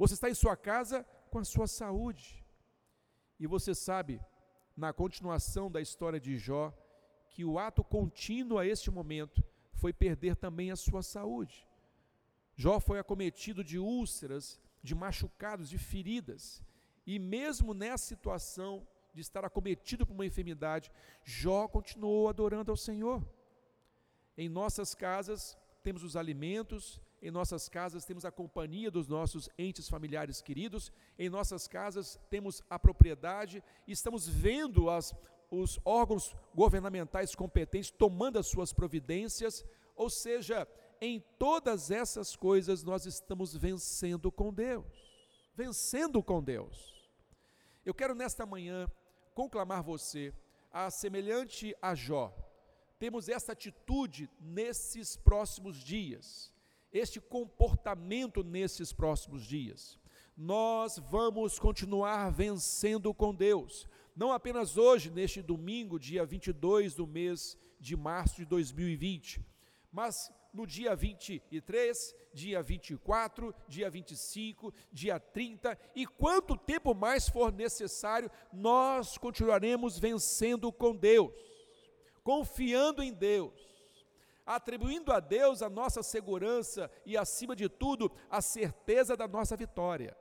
Você 0.00 0.14
está 0.14 0.30
em 0.30 0.34
sua 0.34 0.56
casa 0.56 1.04
com 1.30 1.38
a 1.38 1.44
sua 1.44 1.66
saúde. 1.66 2.42
E 3.38 3.46
você 3.46 3.74
sabe, 3.74 4.18
na 4.74 4.94
continuação 4.94 5.70
da 5.70 5.78
história 5.78 6.18
de 6.18 6.38
Jó, 6.38 6.72
que 7.28 7.44
o 7.44 7.58
ato 7.58 7.84
contínuo 7.84 8.56
a 8.56 8.66
este 8.66 8.90
momento 8.90 9.44
foi 9.74 9.92
perder 9.92 10.36
também 10.36 10.70
a 10.70 10.76
sua 10.76 11.02
saúde. 11.02 11.68
Jó 12.56 12.80
foi 12.80 12.98
acometido 12.98 13.62
de 13.62 13.78
úlceras, 13.78 14.58
de 14.82 14.94
machucados, 14.94 15.68
de 15.68 15.76
feridas. 15.76 16.62
E 17.06 17.18
mesmo 17.18 17.74
nessa 17.74 18.06
situação 18.06 18.88
de 19.12 19.20
estar 19.20 19.44
acometido 19.44 20.06
por 20.06 20.14
uma 20.14 20.24
enfermidade, 20.24 20.90
Jó 21.22 21.68
continuou 21.68 22.26
adorando 22.26 22.70
ao 22.70 22.76
Senhor. 22.76 23.22
Em 24.34 24.48
nossas 24.48 24.94
casas 24.94 25.58
temos 25.82 26.02
os 26.02 26.16
alimentos, 26.16 26.98
em 27.22 27.30
nossas 27.30 27.68
casas 27.68 28.04
temos 28.04 28.24
a 28.24 28.30
companhia 28.30 28.90
dos 28.90 29.06
nossos 29.06 29.48
entes 29.58 29.88
familiares 29.88 30.40
queridos, 30.40 30.90
em 31.18 31.28
nossas 31.28 31.68
casas 31.68 32.18
temos 32.30 32.62
a 32.70 32.78
propriedade, 32.78 33.62
estamos 33.86 34.26
vendo 34.26 34.88
as, 34.88 35.14
os 35.50 35.78
órgãos 35.84 36.34
governamentais 36.54 37.34
competentes 37.34 37.90
tomando 37.90 38.38
as 38.38 38.46
suas 38.46 38.72
providências, 38.72 39.64
ou 39.94 40.08
seja, 40.08 40.66
em 41.00 41.22
todas 41.38 41.90
essas 41.90 42.34
coisas 42.34 42.82
nós 42.82 43.04
estamos 43.04 43.54
vencendo 43.54 44.32
com 44.32 44.52
Deus, 44.52 44.86
vencendo 45.54 46.22
com 46.22 46.42
Deus. 46.42 47.10
Eu 47.84 47.92
quero 47.92 48.14
nesta 48.14 48.46
manhã 48.46 48.90
conclamar 49.34 49.82
você 49.82 50.32
a 50.72 50.90
semelhante 50.90 51.76
a 51.82 51.94
Jó, 51.94 52.34
temos 52.98 53.28
essa 53.28 53.52
atitude 53.52 54.30
nesses 54.38 55.16
próximos 55.16 55.76
dias 55.76 56.52
este 56.92 57.20
comportamento 57.20 58.42
nesses 58.42 58.92
próximos 58.92 59.44
dias. 59.44 59.98
Nós 60.36 60.98
vamos 61.10 61.58
continuar 61.58 62.30
vencendo 62.30 63.12
com 63.12 63.34
Deus, 63.34 63.86
não 64.16 64.32
apenas 64.32 64.76
hoje, 64.76 65.10
neste 65.10 65.40
domingo, 65.42 65.98
dia 65.98 66.24
22 66.24 66.94
do 66.94 67.06
mês 67.06 67.56
de 67.78 67.96
março 67.96 68.36
de 68.36 68.44
2020, 68.44 69.44
mas 69.92 70.32
no 70.52 70.66
dia 70.66 70.96
23, 70.96 72.14
dia 72.34 72.62
24, 72.62 73.54
dia 73.68 73.88
25, 73.88 74.72
dia 74.92 75.20
30 75.20 75.78
e 75.94 76.06
quanto 76.06 76.56
tempo 76.56 76.94
mais 76.94 77.28
for 77.28 77.52
necessário, 77.52 78.30
nós 78.52 79.16
continuaremos 79.16 79.98
vencendo 79.98 80.72
com 80.72 80.94
Deus, 80.94 81.32
confiando 82.22 83.02
em 83.02 83.12
Deus 83.12 83.69
atribuindo 84.56 85.12
a 85.12 85.20
Deus 85.20 85.62
a 85.62 85.70
nossa 85.70 86.02
segurança 86.02 86.90
e, 87.06 87.16
acima 87.16 87.54
de 87.54 87.68
tudo, 87.68 88.10
a 88.28 88.42
certeza 88.42 89.16
da 89.16 89.28
nossa 89.28 89.56
vitória. 89.56 90.16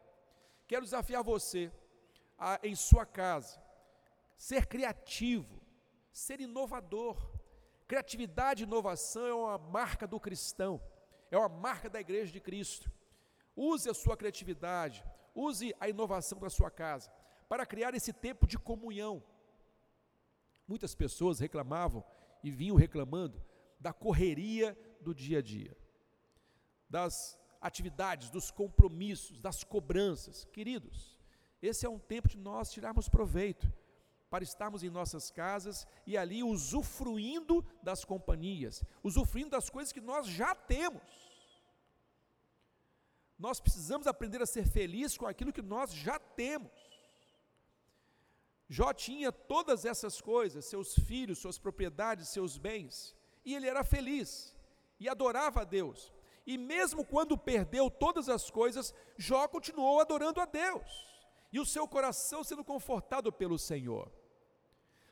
Quero 0.68 0.86
desafiar 0.86 1.24
você 1.24 1.72
a, 2.38 2.60
em 2.62 2.76
sua 2.76 3.08
casa, 3.08 3.60
ser 4.38 4.68
criativo, 4.68 5.60
ser 6.12 6.40
inovador. 6.40 7.18
Criatividade 7.88 8.62
e 8.64 8.68
inovação 8.68 9.26
é 9.26 9.34
uma 9.34 9.58
marca 9.58 10.06
do 10.06 10.20
cristão, 10.20 10.80
é 11.32 11.38
uma 11.38 11.50
marca 11.50 11.90
da 11.90 12.00
igreja 12.00 12.32
de 12.32 12.40
Cristo. 12.40 12.92
Use 13.56 13.90
a 13.90 13.96
sua 13.96 14.16
criatividade, 14.16 15.04
use 15.34 15.76
a 15.80 15.90
inovação 15.90 16.38
da 16.38 16.52
sua 16.52 16.70
casa 16.70 17.12
para 17.48 17.66
criar 17.66 17.96
esse 17.96 18.14
tempo 18.14 18.46
de 18.46 18.60
comunhão. 18.60 19.24
Muitas 20.68 20.94
pessoas 20.94 21.40
reclamavam 21.40 22.04
e 22.44 22.52
vinham 22.52 22.76
reclamando 22.76 23.49
da 23.80 23.94
correria 23.94 24.78
do 25.00 25.14
dia 25.14 25.40
a 25.40 25.42
dia, 25.42 25.76
das 26.90 27.40
atividades, 27.62 28.30
dos 28.30 28.52
compromissos, 28.52 29.40
das 29.40 29.64
cobranças. 29.64 30.46
Queridos, 30.46 31.18
esse 31.62 31.86
é 31.86 31.90
um 31.90 32.00
tempo 32.00 32.28
de 32.28 32.38
nós 32.38 32.72
tirarmos 32.72 33.08
proveito 33.08 33.72
para 34.30 34.44
estarmos 34.44 34.84
em 34.84 34.90
nossas 34.90 35.32
casas 35.32 35.88
e 36.06 36.18
ali 36.18 36.44
usufruindo 36.44 37.66
das 37.82 38.06
companhias, 38.06 38.84
usufruindo 39.04 39.52
das 39.52 39.70
coisas 39.70 39.92
que 39.92 40.02
nós 40.02 40.28
já 40.28 40.54
temos. 40.54 41.02
Nós 43.38 43.60
precisamos 43.60 44.06
aprender 44.06 44.42
a 44.42 44.46
ser 44.46 44.68
felizes 44.68 45.18
com 45.18 45.26
aquilo 45.26 45.54
que 45.54 45.62
nós 45.62 45.94
já 45.94 46.20
temos. 46.20 46.72
Jó 48.68 48.94
tinha 48.94 49.32
todas 49.32 49.86
essas 49.86 50.22
coisas, 50.22 50.66
seus 50.66 50.94
filhos, 50.94 51.40
suas 51.40 51.58
propriedades, 51.58 52.30
seus 52.30 52.58
bens 52.58 53.18
e 53.44 53.56
ele 53.56 53.68
era 53.68 53.84
feliz 53.84 54.56
e 55.00 55.08
adorava 55.08 55.62
a 55.62 55.66
Deus. 55.66 56.12
E 56.46 56.58
mesmo 56.58 57.06
quando 57.06 57.38
perdeu 57.38 57.90
todas 57.90 58.28
as 58.28 58.50
coisas, 58.50 58.94
Jó 59.18 59.48
continuou 59.48 60.00
adorando 60.00 60.42
a 60.42 60.46
Deus 60.46 61.08
e 61.52 61.60
o 61.60 61.66
seu 61.66 61.88
coração 61.88 62.44
sendo 62.44 62.64
confortado 62.64 63.32
pelo 63.32 63.58
Senhor. 63.58 64.12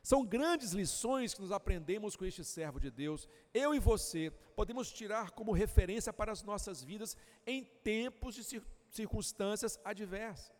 São 0.02 0.26
grandes 0.26 0.72
lições 0.72 1.34
que 1.34 1.42
nos 1.42 1.52
aprendemos 1.52 2.16
com 2.16 2.24
este 2.24 2.44
servo 2.44 2.80
de 2.80 2.90
Deus. 2.90 3.28
Eu 3.54 3.76
e 3.76 3.80
você 3.80 4.32
podemos 4.56 4.92
tirar 4.92 5.32
como 5.32 5.52
referência 5.52 6.14
para 6.14 6.32
as 6.32 6.44
nossas 6.44 6.82
vidas 6.82 7.18
em 7.46 7.64
tempos 7.84 8.34
de 8.34 8.62
circunstâncias 8.90 9.78
adversas. 9.84 10.56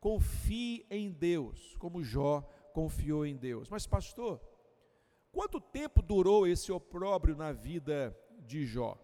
Confie 0.00 0.84
em 0.90 1.12
Deus, 1.12 1.76
como 1.78 2.02
Jó 2.02 2.40
confiou 2.72 3.24
em 3.24 3.36
Deus. 3.36 3.68
Mas, 3.68 3.86
pastor, 3.86 4.40
quanto 5.32 5.60
tempo 5.60 6.00
durou 6.00 6.46
esse 6.46 6.70
opróbrio 6.70 7.34
na 7.34 7.50
vida 7.52 8.16
de 8.40 8.64
Jó? 8.64 8.96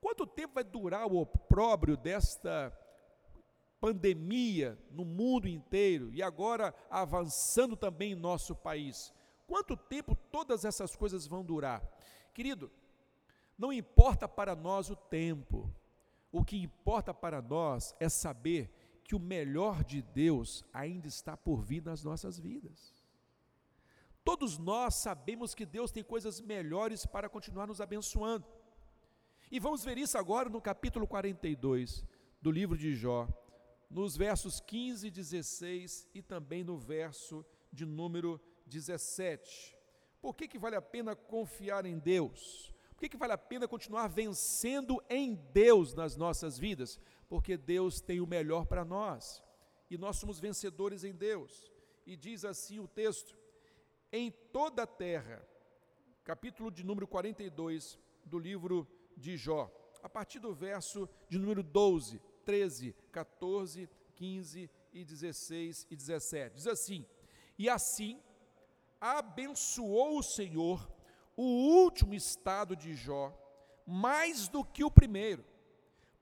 Quanto 0.00 0.26
tempo 0.26 0.54
vai 0.54 0.64
durar 0.64 1.06
o 1.06 1.16
opróbrio 1.16 1.96
desta 1.96 2.76
pandemia 3.82 4.78
no 4.92 5.04
mundo 5.04 5.48
inteiro 5.48 6.14
e 6.14 6.22
agora 6.22 6.72
avançando 6.88 7.76
também 7.76 8.12
em 8.12 8.14
nosso 8.14 8.54
país. 8.54 9.12
Quanto 9.44 9.76
tempo 9.76 10.14
todas 10.14 10.64
essas 10.64 10.94
coisas 10.94 11.26
vão 11.26 11.44
durar? 11.44 11.82
Querido, 12.32 12.70
não 13.58 13.72
importa 13.72 14.28
para 14.28 14.54
nós 14.54 14.88
o 14.88 14.94
tempo, 14.94 15.68
o 16.30 16.44
que 16.44 16.62
importa 16.62 17.12
para 17.12 17.42
nós 17.42 17.92
é 17.98 18.08
saber 18.08 18.70
que 19.02 19.16
o 19.16 19.20
melhor 19.20 19.82
de 19.82 20.00
Deus 20.00 20.64
ainda 20.72 21.08
está 21.08 21.36
por 21.36 21.60
vir 21.60 21.82
nas 21.82 22.04
nossas 22.04 22.38
vidas. 22.38 23.01
Todos 24.24 24.56
nós 24.56 24.94
sabemos 24.94 25.54
que 25.54 25.66
Deus 25.66 25.90
tem 25.90 26.04
coisas 26.04 26.40
melhores 26.40 27.04
para 27.04 27.28
continuar 27.28 27.66
nos 27.66 27.80
abençoando. 27.80 28.46
E 29.50 29.58
vamos 29.58 29.84
ver 29.84 29.98
isso 29.98 30.16
agora 30.16 30.48
no 30.48 30.60
capítulo 30.60 31.06
42 31.06 32.06
do 32.40 32.50
livro 32.50 32.76
de 32.76 32.94
Jó, 32.94 33.28
nos 33.90 34.16
versos 34.16 34.60
15 34.60 35.08
e 35.08 35.10
16 35.10 36.08
e 36.14 36.22
também 36.22 36.64
no 36.64 36.78
verso 36.78 37.44
de 37.72 37.84
número 37.84 38.40
17. 38.66 39.76
Por 40.20 40.34
que, 40.34 40.46
que 40.46 40.58
vale 40.58 40.76
a 40.76 40.82
pena 40.82 41.16
confiar 41.16 41.84
em 41.84 41.98
Deus? 41.98 42.72
Por 42.90 43.00
que, 43.00 43.08
que 43.08 43.16
vale 43.16 43.32
a 43.32 43.38
pena 43.38 43.66
continuar 43.66 44.06
vencendo 44.06 45.02
em 45.10 45.34
Deus 45.52 45.94
nas 45.94 46.16
nossas 46.16 46.56
vidas? 46.56 46.98
Porque 47.28 47.56
Deus 47.56 48.00
tem 48.00 48.20
o 48.20 48.26
melhor 48.26 48.66
para 48.66 48.84
nós 48.84 49.42
e 49.90 49.98
nós 49.98 50.16
somos 50.16 50.38
vencedores 50.38 51.02
em 51.02 51.12
Deus. 51.12 51.70
E 52.06 52.16
diz 52.16 52.44
assim 52.44 52.78
o 52.78 52.86
texto: 52.86 53.36
em 54.12 54.30
toda 54.30 54.82
a 54.82 54.86
terra, 54.86 55.42
capítulo 56.22 56.70
de 56.70 56.84
número 56.84 57.08
42 57.08 57.98
do 58.24 58.38
livro 58.38 58.86
de 59.16 59.36
Jó, 59.36 59.70
a 60.02 60.08
partir 60.08 60.38
do 60.38 60.52
verso 60.52 61.08
de 61.28 61.38
número 61.38 61.62
12 61.62 62.20
13, 62.44 62.94
14, 63.10 63.88
15 64.14 64.70
e 64.92 65.04
16 65.04 65.86
e 65.90 65.96
17. 65.96 66.56
Diz 66.56 66.66
assim: 66.66 67.06
E 67.58 67.68
assim 67.68 68.20
abençoou 69.00 70.18
o 70.18 70.22
Senhor 70.22 70.90
o 71.36 71.42
último 71.42 72.14
estado 72.14 72.76
de 72.76 72.94
Jó, 72.94 73.32
mais 73.86 74.48
do 74.48 74.64
que 74.64 74.84
o 74.84 74.90
primeiro, 74.90 75.44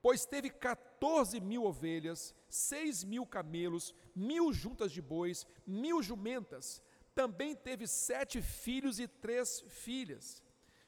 pois 0.01 0.25
teve 0.25 0.51
14 0.51 1.41
mil 1.41 1.65
ovelhas, 1.65 2.35
seis 2.49 3.03
mil 3.03 3.27
camelos, 3.27 3.95
mil 4.15 4.53
juntas 4.53 4.93
de 4.93 5.03
bois, 5.03 5.47
mil 5.67 6.03
jumentas. 6.03 6.83
Também 7.15 7.55
teve 7.55 7.87
sete 7.87 8.41
filhos 8.41 8.99
e 8.99 9.07
três 9.07 9.61
filhas 9.69 10.43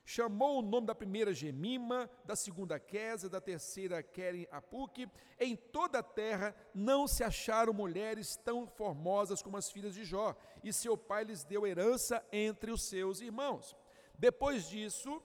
Chamou 0.04 0.58
o 0.58 0.62
nome 0.62 0.88
da 0.88 0.96
primeira 0.96 1.32
Gemima, 1.32 2.10
da 2.24 2.34
segunda 2.34 2.76
Quesa, 2.78 3.30
da 3.30 3.40
terceira 3.40 4.02
Keren 4.02 4.48
Apuque. 4.50 5.08
Em 5.38 5.54
toda 5.54 6.00
a 6.00 6.02
terra 6.02 6.56
não 6.74 7.06
se 7.06 7.22
acharam 7.22 7.72
mulheres 7.72 8.34
tão 8.36 8.66
formosas 8.66 9.40
como 9.40 9.56
as 9.56 9.70
filhas 9.70 9.94
de 9.94 10.04
Jó, 10.04 10.36
e 10.62 10.70
seu 10.72 10.98
pai 10.98 11.24
lhes 11.24 11.44
deu 11.44 11.66
herança 11.66 12.22
entre 12.32 12.72
os 12.72 12.82
seus 12.82 13.20
irmãos. 13.20 13.76
Depois 14.18 14.68
disso, 14.68 15.22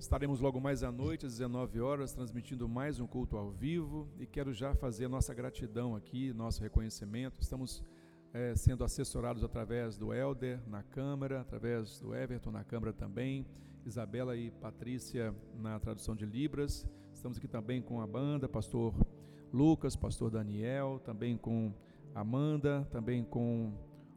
Estaremos 0.01 0.41
logo 0.41 0.59
mais 0.59 0.83
à 0.83 0.91
noite, 0.91 1.27
às 1.27 1.33
19 1.33 1.79
horas, 1.79 2.15
transmitindo 2.15 2.67
mais 2.67 2.99
um 2.99 3.07
culto 3.07 3.37
ao 3.37 3.51
vivo 3.51 4.09
e 4.19 4.25
quero 4.25 4.51
já 4.51 4.75
fazer 4.75 5.09
nossa 5.09 5.35
gratidão 5.35 5.95
aqui, 5.95 6.33
nosso 6.33 6.63
reconhecimento. 6.63 7.43
Estamos 7.43 7.85
é, 8.33 8.57
sendo 8.57 8.83
assessorados 8.83 9.45
através 9.45 9.99
do 9.99 10.15
Elder 10.15 10.59
na 10.67 10.83
Câmara, 10.83 11.43
através 11.43 12.01
do 12.01 12.15
Everton 12.15 12.51
na 12.51 12.65
Câmara 12.65 12.95
também, 12.95 13.47
Isabela 13.85 14.35
e 14.39 14.51
Patrícia 14.51 15.35
na 15.55 15.79
tradução 15.79 16.17
de 16.17 16.25
Libras. 16.25 16.89
Estamos 17.13 17.37
aqui 17.37 17.47
também 17.47 17.83
com 17.83 18.01
a 18.01 18.07
banda, 18.07 18.49
pastor 18.49 18.95
Lucas, 19.53 19.97
pastor 19.97 20.31
Daniel, 20.31 20.99
também 21.05 21.37
com 21.37 21.75
Amanda, 22.15 22.89
também 22.91 23.23
com 23.23 23.75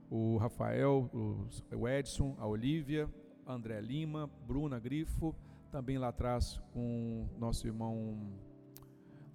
o 0.09 0.37
Rafael, 0.37 1.09
o 1.13 1.89
Edson, 1.89 2.37
a 2.39 2.47
Olivia, 2.47 3.09
André 3.45 3.81
Lima, 3.81 4.31
Bruna 4.47 4.79
Grifo, 4.79 5.35
também 5.73 5.97
lá 5.97 6.09
atrás 6.09 6.61
com 6.71 7.27
nosso 7.39 7.65
irmão 7.65 8.31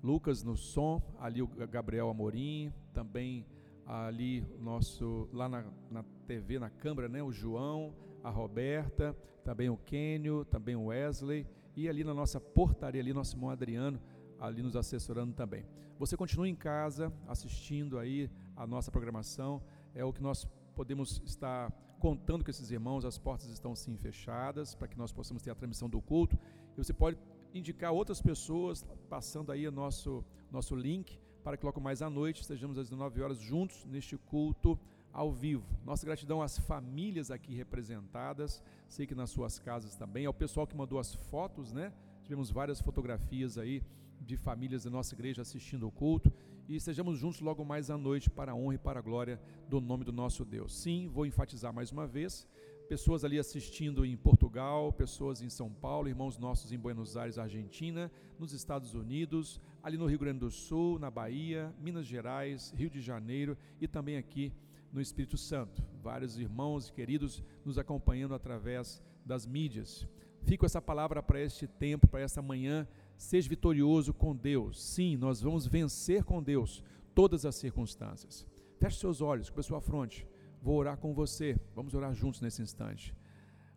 Lucas 0.01 0.45
no 0.45 0.57
som, 0.57 1.03
ali 1.19 1.43
o 1.43 1.49
Gabriel 1.49 2.09
Amorim, 2.09 2.73
também 2.93 3.45
ali 3.85 4.47
nosso 4.61 5.29
lá 5.33 5.49
na, 5.49 5.65
na 5.91 6.05
TV, 6.29 6.61
na 6.61 6.71
câmara, 6.71 7.09
né, 7.09 7.21
o 7.21 7.33
João, 7.33 7.93
a 8.23 8.31
Roberta, 8.31 9.17
também 9.43 9.69
o 9.69 9.77
Kênio, 9.77 10.45
também 10.45 10.77
o 10.77 10.87
Wesley 10.87 11.45
e 11.75 11.89
ali 11.89 12.05
na 12.05 12.15
nossa 12.15 12.39
portaria 12.39 13.01
ali 13.01 13.13
nosso 13.13 13.35
irmão 13.35 13.51
Adriano 13.51 14.01
ali 14.39 14.63
nos 14.63 14.77
assessorando 14.77 15.35
também. 15.35 15.67
Você 15.99 16.17
continua 16.17 16.49
em 16.49 16.55
casa 16.55 17.13
assistindo 17.27 17.99
aí 17.99 18.31
a 18.55 18.65
nossa 18.65 18.93
programação, 18.93 19.61
é 19.93 20.05
o 20.05 20.13
que 20.13 20.23
nós 20.23 20.47
podemos 20.77 21.21
estar 21.27 21.73
contando 21.99 22.45
com 22.45 22.51
esses 22.51 22.71
irmãos, 22.71 23.05
as 23.05 23.19
portas 23.19 23.49
estão 23.49 23.75
sim 23.75 23.97
fechadas 23.97 24.75
para 24.75 24.89
que 24.89 24.97
nós 24.97 25.13
possamos 25.13 25.43
ter 25.43 25.51
a 25.51 25.55
transmissão 25.55 25.89
do 25.89 26.01
culto. 26.01 26.39
E 26.73 26.77
você 26.77 26.93
pode 26.93 27.19
indicar 27.53 27.93
outras 27.93 28.21
pessoas 28.21 28.85
passando 29.09 29.51
aí 29.53 29.67
o 29.67 29.73
nosso, 29.73 30.25
nosso 30.51 30.75
link 30.75 31.19
para 31.43 31.57
que 31.57 31.65
logo 31.65 31.81
mais 31.81 32.03
à 32.03 32.11
noite 32.11 32.43
estejamos 32.43 32.79
às 32.79 32.89
19 32.89 33.23
horas 33.23 33.39
juntos 33.39 33.85
neste 33.87 34.17
culto 34.17 34.79
ao 35.13 35.33
vivo. 35.33 35.67
Nossa 35.85 36.05
gratidão 36.05 36.43
às 36.43 36.59
famílias 36.59 37.31
aqui 37.31 37.55
representadas, 37.55 38.63
sei 38.87 39.07
que 39.07 39.15
nas 39.15 39.31
suas 39.31 39.59
casas 39.59 39.97
também, 39.97 40.27
ao 40.27 40.35
pessoal 40.35 40.67
que 40.67 40.77
mandou 40.77 40.99
as 40.99 41.15
fotos, 41.15 41.73
né? 41.73 41.93
Tivemos 42.23 42.51
várias 42.51 42.81
fotografias 42.81 43.57
aí 43.57 43.83
de 44.29 44.37
famílias 44.37 44.85
da 44.85 44.91
nossa 44.91 45.15
igreja 45.15 45.41
assistindo 45.41 45.89
o 45.89 45.91
culto 45.91 46.31
e 46.69 46.77
estejamos 46.77 47.19
juntos 47.19 47.41
logo 47.41 47.65
mais 47.65 47.89
à 47.89 47.97
noite 47.97 48.29
para 48.29 48.53
a 48.53 48.55
honra 48.55 48.75
e 48.75 48.79
para 48.79 48.99
a 48.99 49.03
glória 49.03 49.41
do 49.71 49.81
nome 49.81 50.05
do 50.05 50.13
nosso 50.13 50.45
Deus. 50.45 50.77
Sim, 50.77 51.09
vou 51.09 51.25
enfatizar 51.25 51.73
mais 51.73 51.91
uma 51.91 52.07
vez, 52.07 52.47
pessoas 52.91 53.25
ali 53.25 53.39
assistindo 53.39 54.05
em 54.05 54.15
Portugal, 54.19 54.93
pessoas 54.93 55.41
em 55.41 55.49
São 55.49 55.71
Paulo, 55.73 56.11
irmãos 56.11 56.37
nossos 56.37 56.71
em 56.71 56.79
Buenos 56.79 57.17
Aires, 57.17 57.39
Argentina, 57.39 58.13
nos 58.39 58.53
Estados 58.53 58.93
Unidos, 58.93 59.63
ali 59.83 59.97
no 59.97 60.05
Rio 60.05 60.19
Grande 60.19 60.41
do 60.41 60.51
Sul, 60.51 60.99
na 60.99 61.11
Bahia, 61.11 61.75
Minas 61.81 62.05
Gerais, 62.05 62.71
Rio 62.77 62.91
de 62.91 63.01
Janeiro 63.01 63.57
e 63.81 63.89
também 63.89 64.19
aqui 64.19 64.53
no 64.93 65.01
Espírito 65.01 65.39
Santo. 65.39 65.83
Vários 66.03 66.39
irmãos 66.39 66.89
e 66.89 66.93
queridos 66.93 67.43
nos 67.65 67.79
acompanhando 67.79 68.35
através 68.35 69.03
das 69.25 69.47
mídias. 69.47 70.07
Fico 70.43 70.67
essa 70.67 70.83
palavra 70.83 71.23
para 71.23 71.41
este 71.41 71.67
tempo, 71.67 72.07
para 72.07 72.21
esta 72.21 72.43
manhã 72.43 72.87
Seja 73.19 73.49
vitorioso 73.49 74.15
com 74.15 74.35
Deus. 74.35 74.81
Sim, 74.81 75.17
nós 75.17 75.43
vamos 75.43 75.67
vencer 75.67 76.23
com 76.23 76.41
Deus 76.41 76.85
todas 77.15 77.45
as 77.45 77.57
circunstâncias. 77.57 78.47
Feche 78.79 79.01
seus 79.01 79.21
olhos, 79.21 79.51
com 79.51 79.59
a 79.59 79.63
sua 79.63 79.81
fronte. 79.81 80.25
Vou 80.63 80.77
orar 80.77 80.97
com 80.97 81.13
você. 81.13 81.59
Vamos 81.75 81.95
orar 81.95 82.15
juntos 82.15 82.41
nesse 82.41 82.63
instante. 82.63 83.13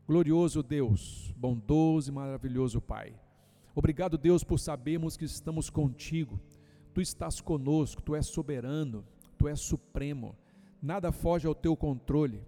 Glorioso 0.07 0.61
Deus, 0.61 1.33
bondoso 1.35 2.11
e 2.11 2.13
maravilhoso 2.13 2.79
Pai. 2.79 3.19
Obrigado, 3.73 4.17
Deus, 4.17 4.43
por 4.43 4.59
sabermos 4.59 5.17
que 5.17 5.25
estamos 5.25 5.71
contigo. 5.71 6.39
Tu 6.93 7.01
estás 7.01 7.41
conosco, 7.41 8.01
tu 8.01 8.15
és 8.15 8.27
soberano, 8.27 9.03
tu 9.37 9.47
és 9.47 9.59
supremo. 9.59 10.37
Nada 10.79 11.11
foge 11.11 11.47
ao 11.47 11.55
teu 11.55 11.75
controle. 11.75 12.45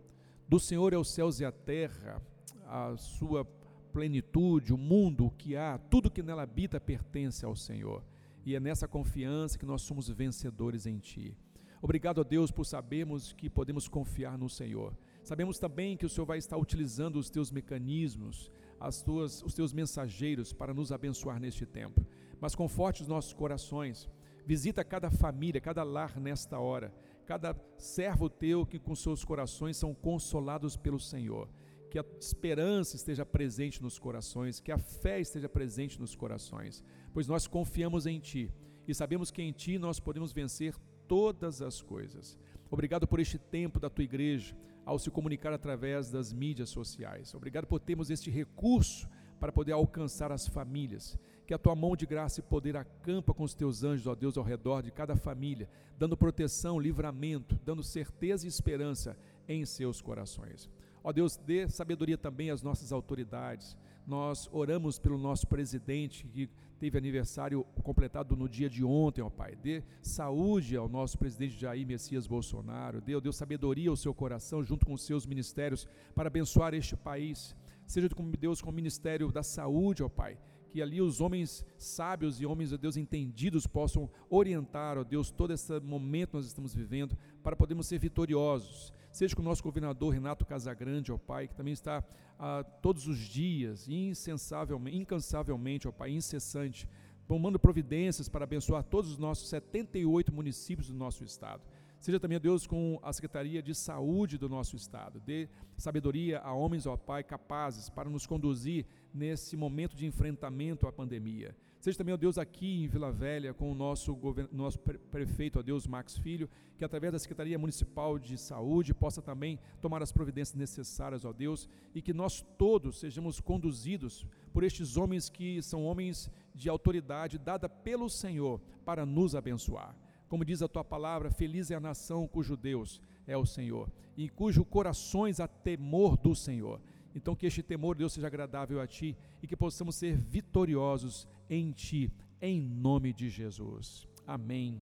Do 0.47 0.60
Senhor 0.60 0.93
é 0.93 0.97
os 0.97 1.10
céus 1.10 1.39
e 1.39 1.45
a 1.45 1.51
terra, 1.51 2.21
a 2.67 2.95
sua 2.97 3.45
plenitude, 3.93 4.73
o 4.73 4.77
mundo, 4.77 5.27
o 5.27 5.32
que 5.32 5.56
há, 5.56 5.77
tudo 5.77 6.10
que 6.10 6.23
nela 6.23 6.41
habita 6.41 6.82
pertence 6.82 7.45
ao 7.45 7.56
Senhor. 7.56 8.03
E 8.43 8.56
é 8.56 8.60
nessa 8.60 8.88
confiança 8.88 9.58
que 9.58 9.65
nós 9.65 9.84
somos 9.84 10.10
vencedores 10.10 10.88
em 10.88 10.97
Ti. 10.97 11.38
Obrigado 11.82 12.19
a 12.19 12.23
Deus 12.23 12.49
por 12.49 12.65
sabermos 12.65 13.34
que 13.34 13.49
podemos 13.49 13.88
confiar 13.88 14.38
no 14.38 14.49
Senhor. 14.49 14.97
Sabemos 15.23 15.60
também 15.60 15.95
que 15.95 16.06
o 16.06 16.10
Senhor 16.10 16.25
vai 16.25 16.39
estar 16.39 16.58
utilizando 16.58 17.17
os 17.17 17.29
teus 17.29 17.51
mecanismos, 17.51 18.51
as 18.79 19.01
tuas, 19.01 19.43
os 19.43 19.53
teus 19.53 19.71
mensageiros 19.71 20.51
para 20.51 20.73
nos 20.73 20.91
abençoar 20.91 21.39
neste 21.39 21.65
tempo. 21.65 22.06
Mas 22.41 22.56
conforte 22.56 23.03
os 23.03 23.08
nossos 23.08 23.34
corações. 23.34 24.10
Visita 24.45 24.84
cada 24.84 25.12
família, 25.12 25.62
cada 25.62 25.84
lar 25.84 26.19
nesta 26.19 26.60
hora, 26.60 26.93
cada 27.25 27.56
servo 27.77 28.29
teu 28.29 28.65
que 28.65 28.79
com 28.79 28.95
seus 28.95 29.23
corações 29.23 29.77
são 29.77 29.93
consolados 29.93 30.75
pelo 30.75 30.99
Senhor 30.99 31.47
que 31.93 31.99
a 31.99 32.06
esperança 32.19 32.95
esteja 32.95 33.23
presente 33.23 33.79
nos 33.79 33.99
corações, 33.99 34.60
que 34.60 34.71
a 34.71 34.79
fé 34.79 35.21
esteja 35.21 35.47
presente 35.47 36.01
nos 36.01 36.15
corações, 36.15 36.84
pois 37.13 37.27
nós 37.27 37.45
confiamos 37.45 38.08
em 38.08 38.19
Ti 38.19 38.51
e 38.88 38.95
sabemos 38.95 39.29
que 39.29 39.43
em 39.43 39.51
Ti 39.51 39.77
nós 39.77 39.99
podemos 39.99 40.34
vencer 40.34 40.73
todas 41.08 41.62
as 41.62 41.84
coisas. 41.84 42.36
Obrigado 42.71 43.06
por 43.08 43.19
este 43.19 43.38
tempo 43.38 43.79
da 43.79 43.91
Tua 43.91 44.03
igreja, 44.03 44.58
ao 44.84 44.97
se 44.97 45.12
comunicar 45.12 45.53
através 45.53 46.10
das 46.10 46.34
mídias 46.34 46.71
sociais. 46.71 47.36
Obrigado 47.36 47.67
por 47.67 47.79
termos 47.79 48.10
este 48.10 48.32
recurso 48.32 49.08
para 49.39 49.51
poder 49.51 49.73
alcançar 49.73 50.32
as 50.32 50.47
famílias. 50.47 51.15
Que 51.45 51.53
a 51.53 51.60
tua 51.60 51.75
mão 51.75 51.95
de 51.95 52.08
graça 52.08 52.39
e 52.39 52.43
poder 52.43 52.75
acampa 52.75 53.36
com 53.36 53.43
os 53.43 53.53
teus 53.53 53.84
anjos, 53.84 54.08
ó 54.08 54.15
Deus, 54.15 54.36
ao 54.36 54.43
redor 54.43 54.82
de 54.82 54.89
cada 54.89 55.15
família, 55.15 55.69
dando 55.99 56.17
proteção, 56.17 56.79
livramento, 56.79 57.60
dando 57.63 57.84
certeza 57.84 58.45
e 58.45 58.49
esperança 58.49 59.15
em 59.47 59.63
seus 59.63 60.01
corações. 60.01 60.67
Ó 61.03 61.11
Deus, 61.11 61.35
dê 61.35 61.67
sabedoria 61.67 62.17
também 62.17 62.49
às 62.49 62.61
nossas 62.61 62.91
autoridades. 62.91 63.77
Nós 64.07 64.49
oramos 64.51 64.97
pelo 64.99 65.17
nosso 65.17 65.47
presidente 65.47 66.25
que 66.27 66.49
teve 66.79 66.97
aniversário 66.97 67.65
completado 67.83 68.35
no 68.35 68.47
dia 68.47 68.69
de 68.69 68.83
ontem, 68.83 69.21
ó 69.21 69.29
Pai. 69.29 69.55
Dê 69.55 69.83
saúde 70.01 70.75
ao 70.75 70.87
nosso 70.87 71.17
presidente 71.17 71.59
Jair 71.59 71.85
Messias 71.85 72.27
Bolsonaro. 72.27 73.01
Dê, 73.01 73.15
ó 73.15 73.19
Deus, 73.19 73.35
sabedoria 73.35 73.89
ao 73.89 73.95
seu 73.95 74.13
coração 74.13 74.63
junto 74.63 74.85
com 74.85 74.93
os 74.93 75.05
seus 75.05 75.25
ministérios 75.25 75.87
para 76.15 76.27
abençoar 76.27 76.73
este 76.73 76.95
país. 76.95 77.55
Seja 77.85 78.09
com 78.09 78.29
Deus 78.31 78.61
com 78.61 78.69
o 78.69 78.73
ministério 78.73 79.31
da 79.31 79.43
saúde, 79.43 80.03
ó 80.03 80.09
Pai 80.09 80.37
que 80.73 80.81
ali 80.81 80.99
os 80.99 81.21
homens 81.21 81.63
sábios 81.77 82.41
e 82.41 82.47
homens, 82.47 82.73
ó 82.73 82.77
Deus, 82.77 82.97
entendidos 82.97 83.67
possam 83.67 84.09
orientar, 84.27 84.97
ó 84.97 85.03
Deus, 85.03 85.29
todo 85.29 85.53
esse 85.53 85.79
momento 85.81 86.31
que 86.31 86.38
nós 86.38 86.47
estamos 86.47 86.73
vivendo, 86.73 87.15
para 87.43 87.55
podermos 87.55 87.86
ser 87.86 87.99
vitoriosos 87.99 88.91
seja 89.12 89.36
com 89.36 89.43
o 89.43 89.45
nosso 89.45 89.62
governador 89.62 90.12
Renato 90.12 90.43
Casagrande, 90.43 91.12
ó 91.12 91.17
Pai, 91.19 91.47
que 91.47 91.53
também 91.53 91.71
está 91.71 92.03
ah, 92.39 92.63
todos 92.81 93.07
os 93.07 93.19
dias, 93.19 93.88
insensavelmente, 93.88 94.97
incansavelmente, 94.97 95.88
ó 95.88 95.91
Pai, 95.91 96.09
incessante, 96.09 96.89
tomando 97.27 97.59
providências 97.59 98.27
para 98.27 98.45
abençoar 98.45 98.83
todos 98.83 99.12
os 99.12 99.19
nossos 99.19 99.47
78 99.49 100.33
municípios 100.33 100.88
do 100.88 100.95
nosso 100.95 101.23
estado. 101.23 101.62
Seja 101.99 102.19
também, 102.19 102.39
Deus, 102.39 102.67
com 102.67 102.99
a 103.01 103.13
Secretaria 103.13 103.62
de 103.62 103.73
Saúde 103.73 104.38
do 104.38 104.49
nosso 104.49 104.75
estado. 104.75 105.21
Dê 105.21 105.47
sabedoria 105.77 106.39
a 106.39 106.51
homens, 106.51 106.86
ó 106.86 106.97
Pai, 106.97 107.23
capazes 107.23 107.89
para 107.89 108.09
nos 108.09 108.25
conduzir 108.25 108.86
nesse 109.13 109.56
momento 109.56 109.95
de 109.95 110.06
enfrentamento 110.06 110.88
à 110.88 110.91
pandemia. 110.91 111.56
Seja 111.84 111.97
também, 111.97 112.13
ó 112.13 112.17
Deus, 112.17 112.38
aqui 112.38 112.86
em 112.86 112.88
Vila 112.88 113.12
Velha, 113.12 113.54
com 113.54 113.69
o 113.69 113.76
nosso, 113.76 114.17
nosso 114.54 114.80
prefeito, 114.80 115.60
ó 115.60 115.62
Deus, 115.62 115.86
Max 115.86 116.17
Filho, 116.17 116.49
que 116.78 116.86
através 116.86 117.12
da 117.12 117.19
Secretaria 117.19 117.60
Municipal 117.60 118.17
de 118.17 118.38
Saúde 118.38 118.93
possa 118.93 119.21
também 119.21 119.60
tomar 119.82 120.02
as 120.02 120.10
providências 120.10 120.58
necessárias, 120.58 121.26
ó 121.26 121.34
Deus, 121.34 121.67
e 121.93 122.02
que 122.02 122.13
nós 122.13 122.41
todos 122.58 122.99
sejamos 123.02 123.41
conduzidos 123.41 124.26
por 124.54 124.63
estes 124.63 124.95
homens 124.95 125.30
que 125.30 125.62
são 125.62 125.84
homens 125.84 126.32
de 126.56 126.69
autoridade 126.69 127.38
dada 127.38 127.67
pelo 127.67 128.10
Senhor 128.10 128.62
para 128.86 129.06
nos 129.06 129.36
abençoar. 129.36 129.93
Como 130.30 130.45
diz 130.45 130.62
a 130.62 130.69
tua 130.69 130.86
palavra, 130.86 131.30
feliz 131.30 131.69
é 131.69 131.76
a 131.76 131.82
nação 131.82 132.30
cujo 132.30 132.56
Deus 132.56 133.02
é 133.28 133.36
o 133.36 133.45
Senhor, 133.45 133.91
e 134.15 134.30
cujo 134.30 134.63
corações 134.63 135.41
há 135.41 135.49
temor 135.49 136.15
do 136.15 136.34
Senhor. 136.34 136.80
Então, 137.15 137.36
que 137.36 137.45
este 137.45 137.62
temor, 137.62 137.95
Deus, 137.95 138.13
seja 138.13 138.28
agradável 138.28 138.82
a 138.82 138.88
Ti 138.88 139.15
e 139.41 139.47
que 139.47 139.56
possamos 139.56 139.95
ser 139.95 140.17
vitoriosos 140.17 141.28
em 141.49 141.71
Ti, 141.71 142.12
em 142.41 142.60
nome 142.62 143.13
de 143.13 143.30
Jesus. 143.30 144.08
Amém. 144.26 144.71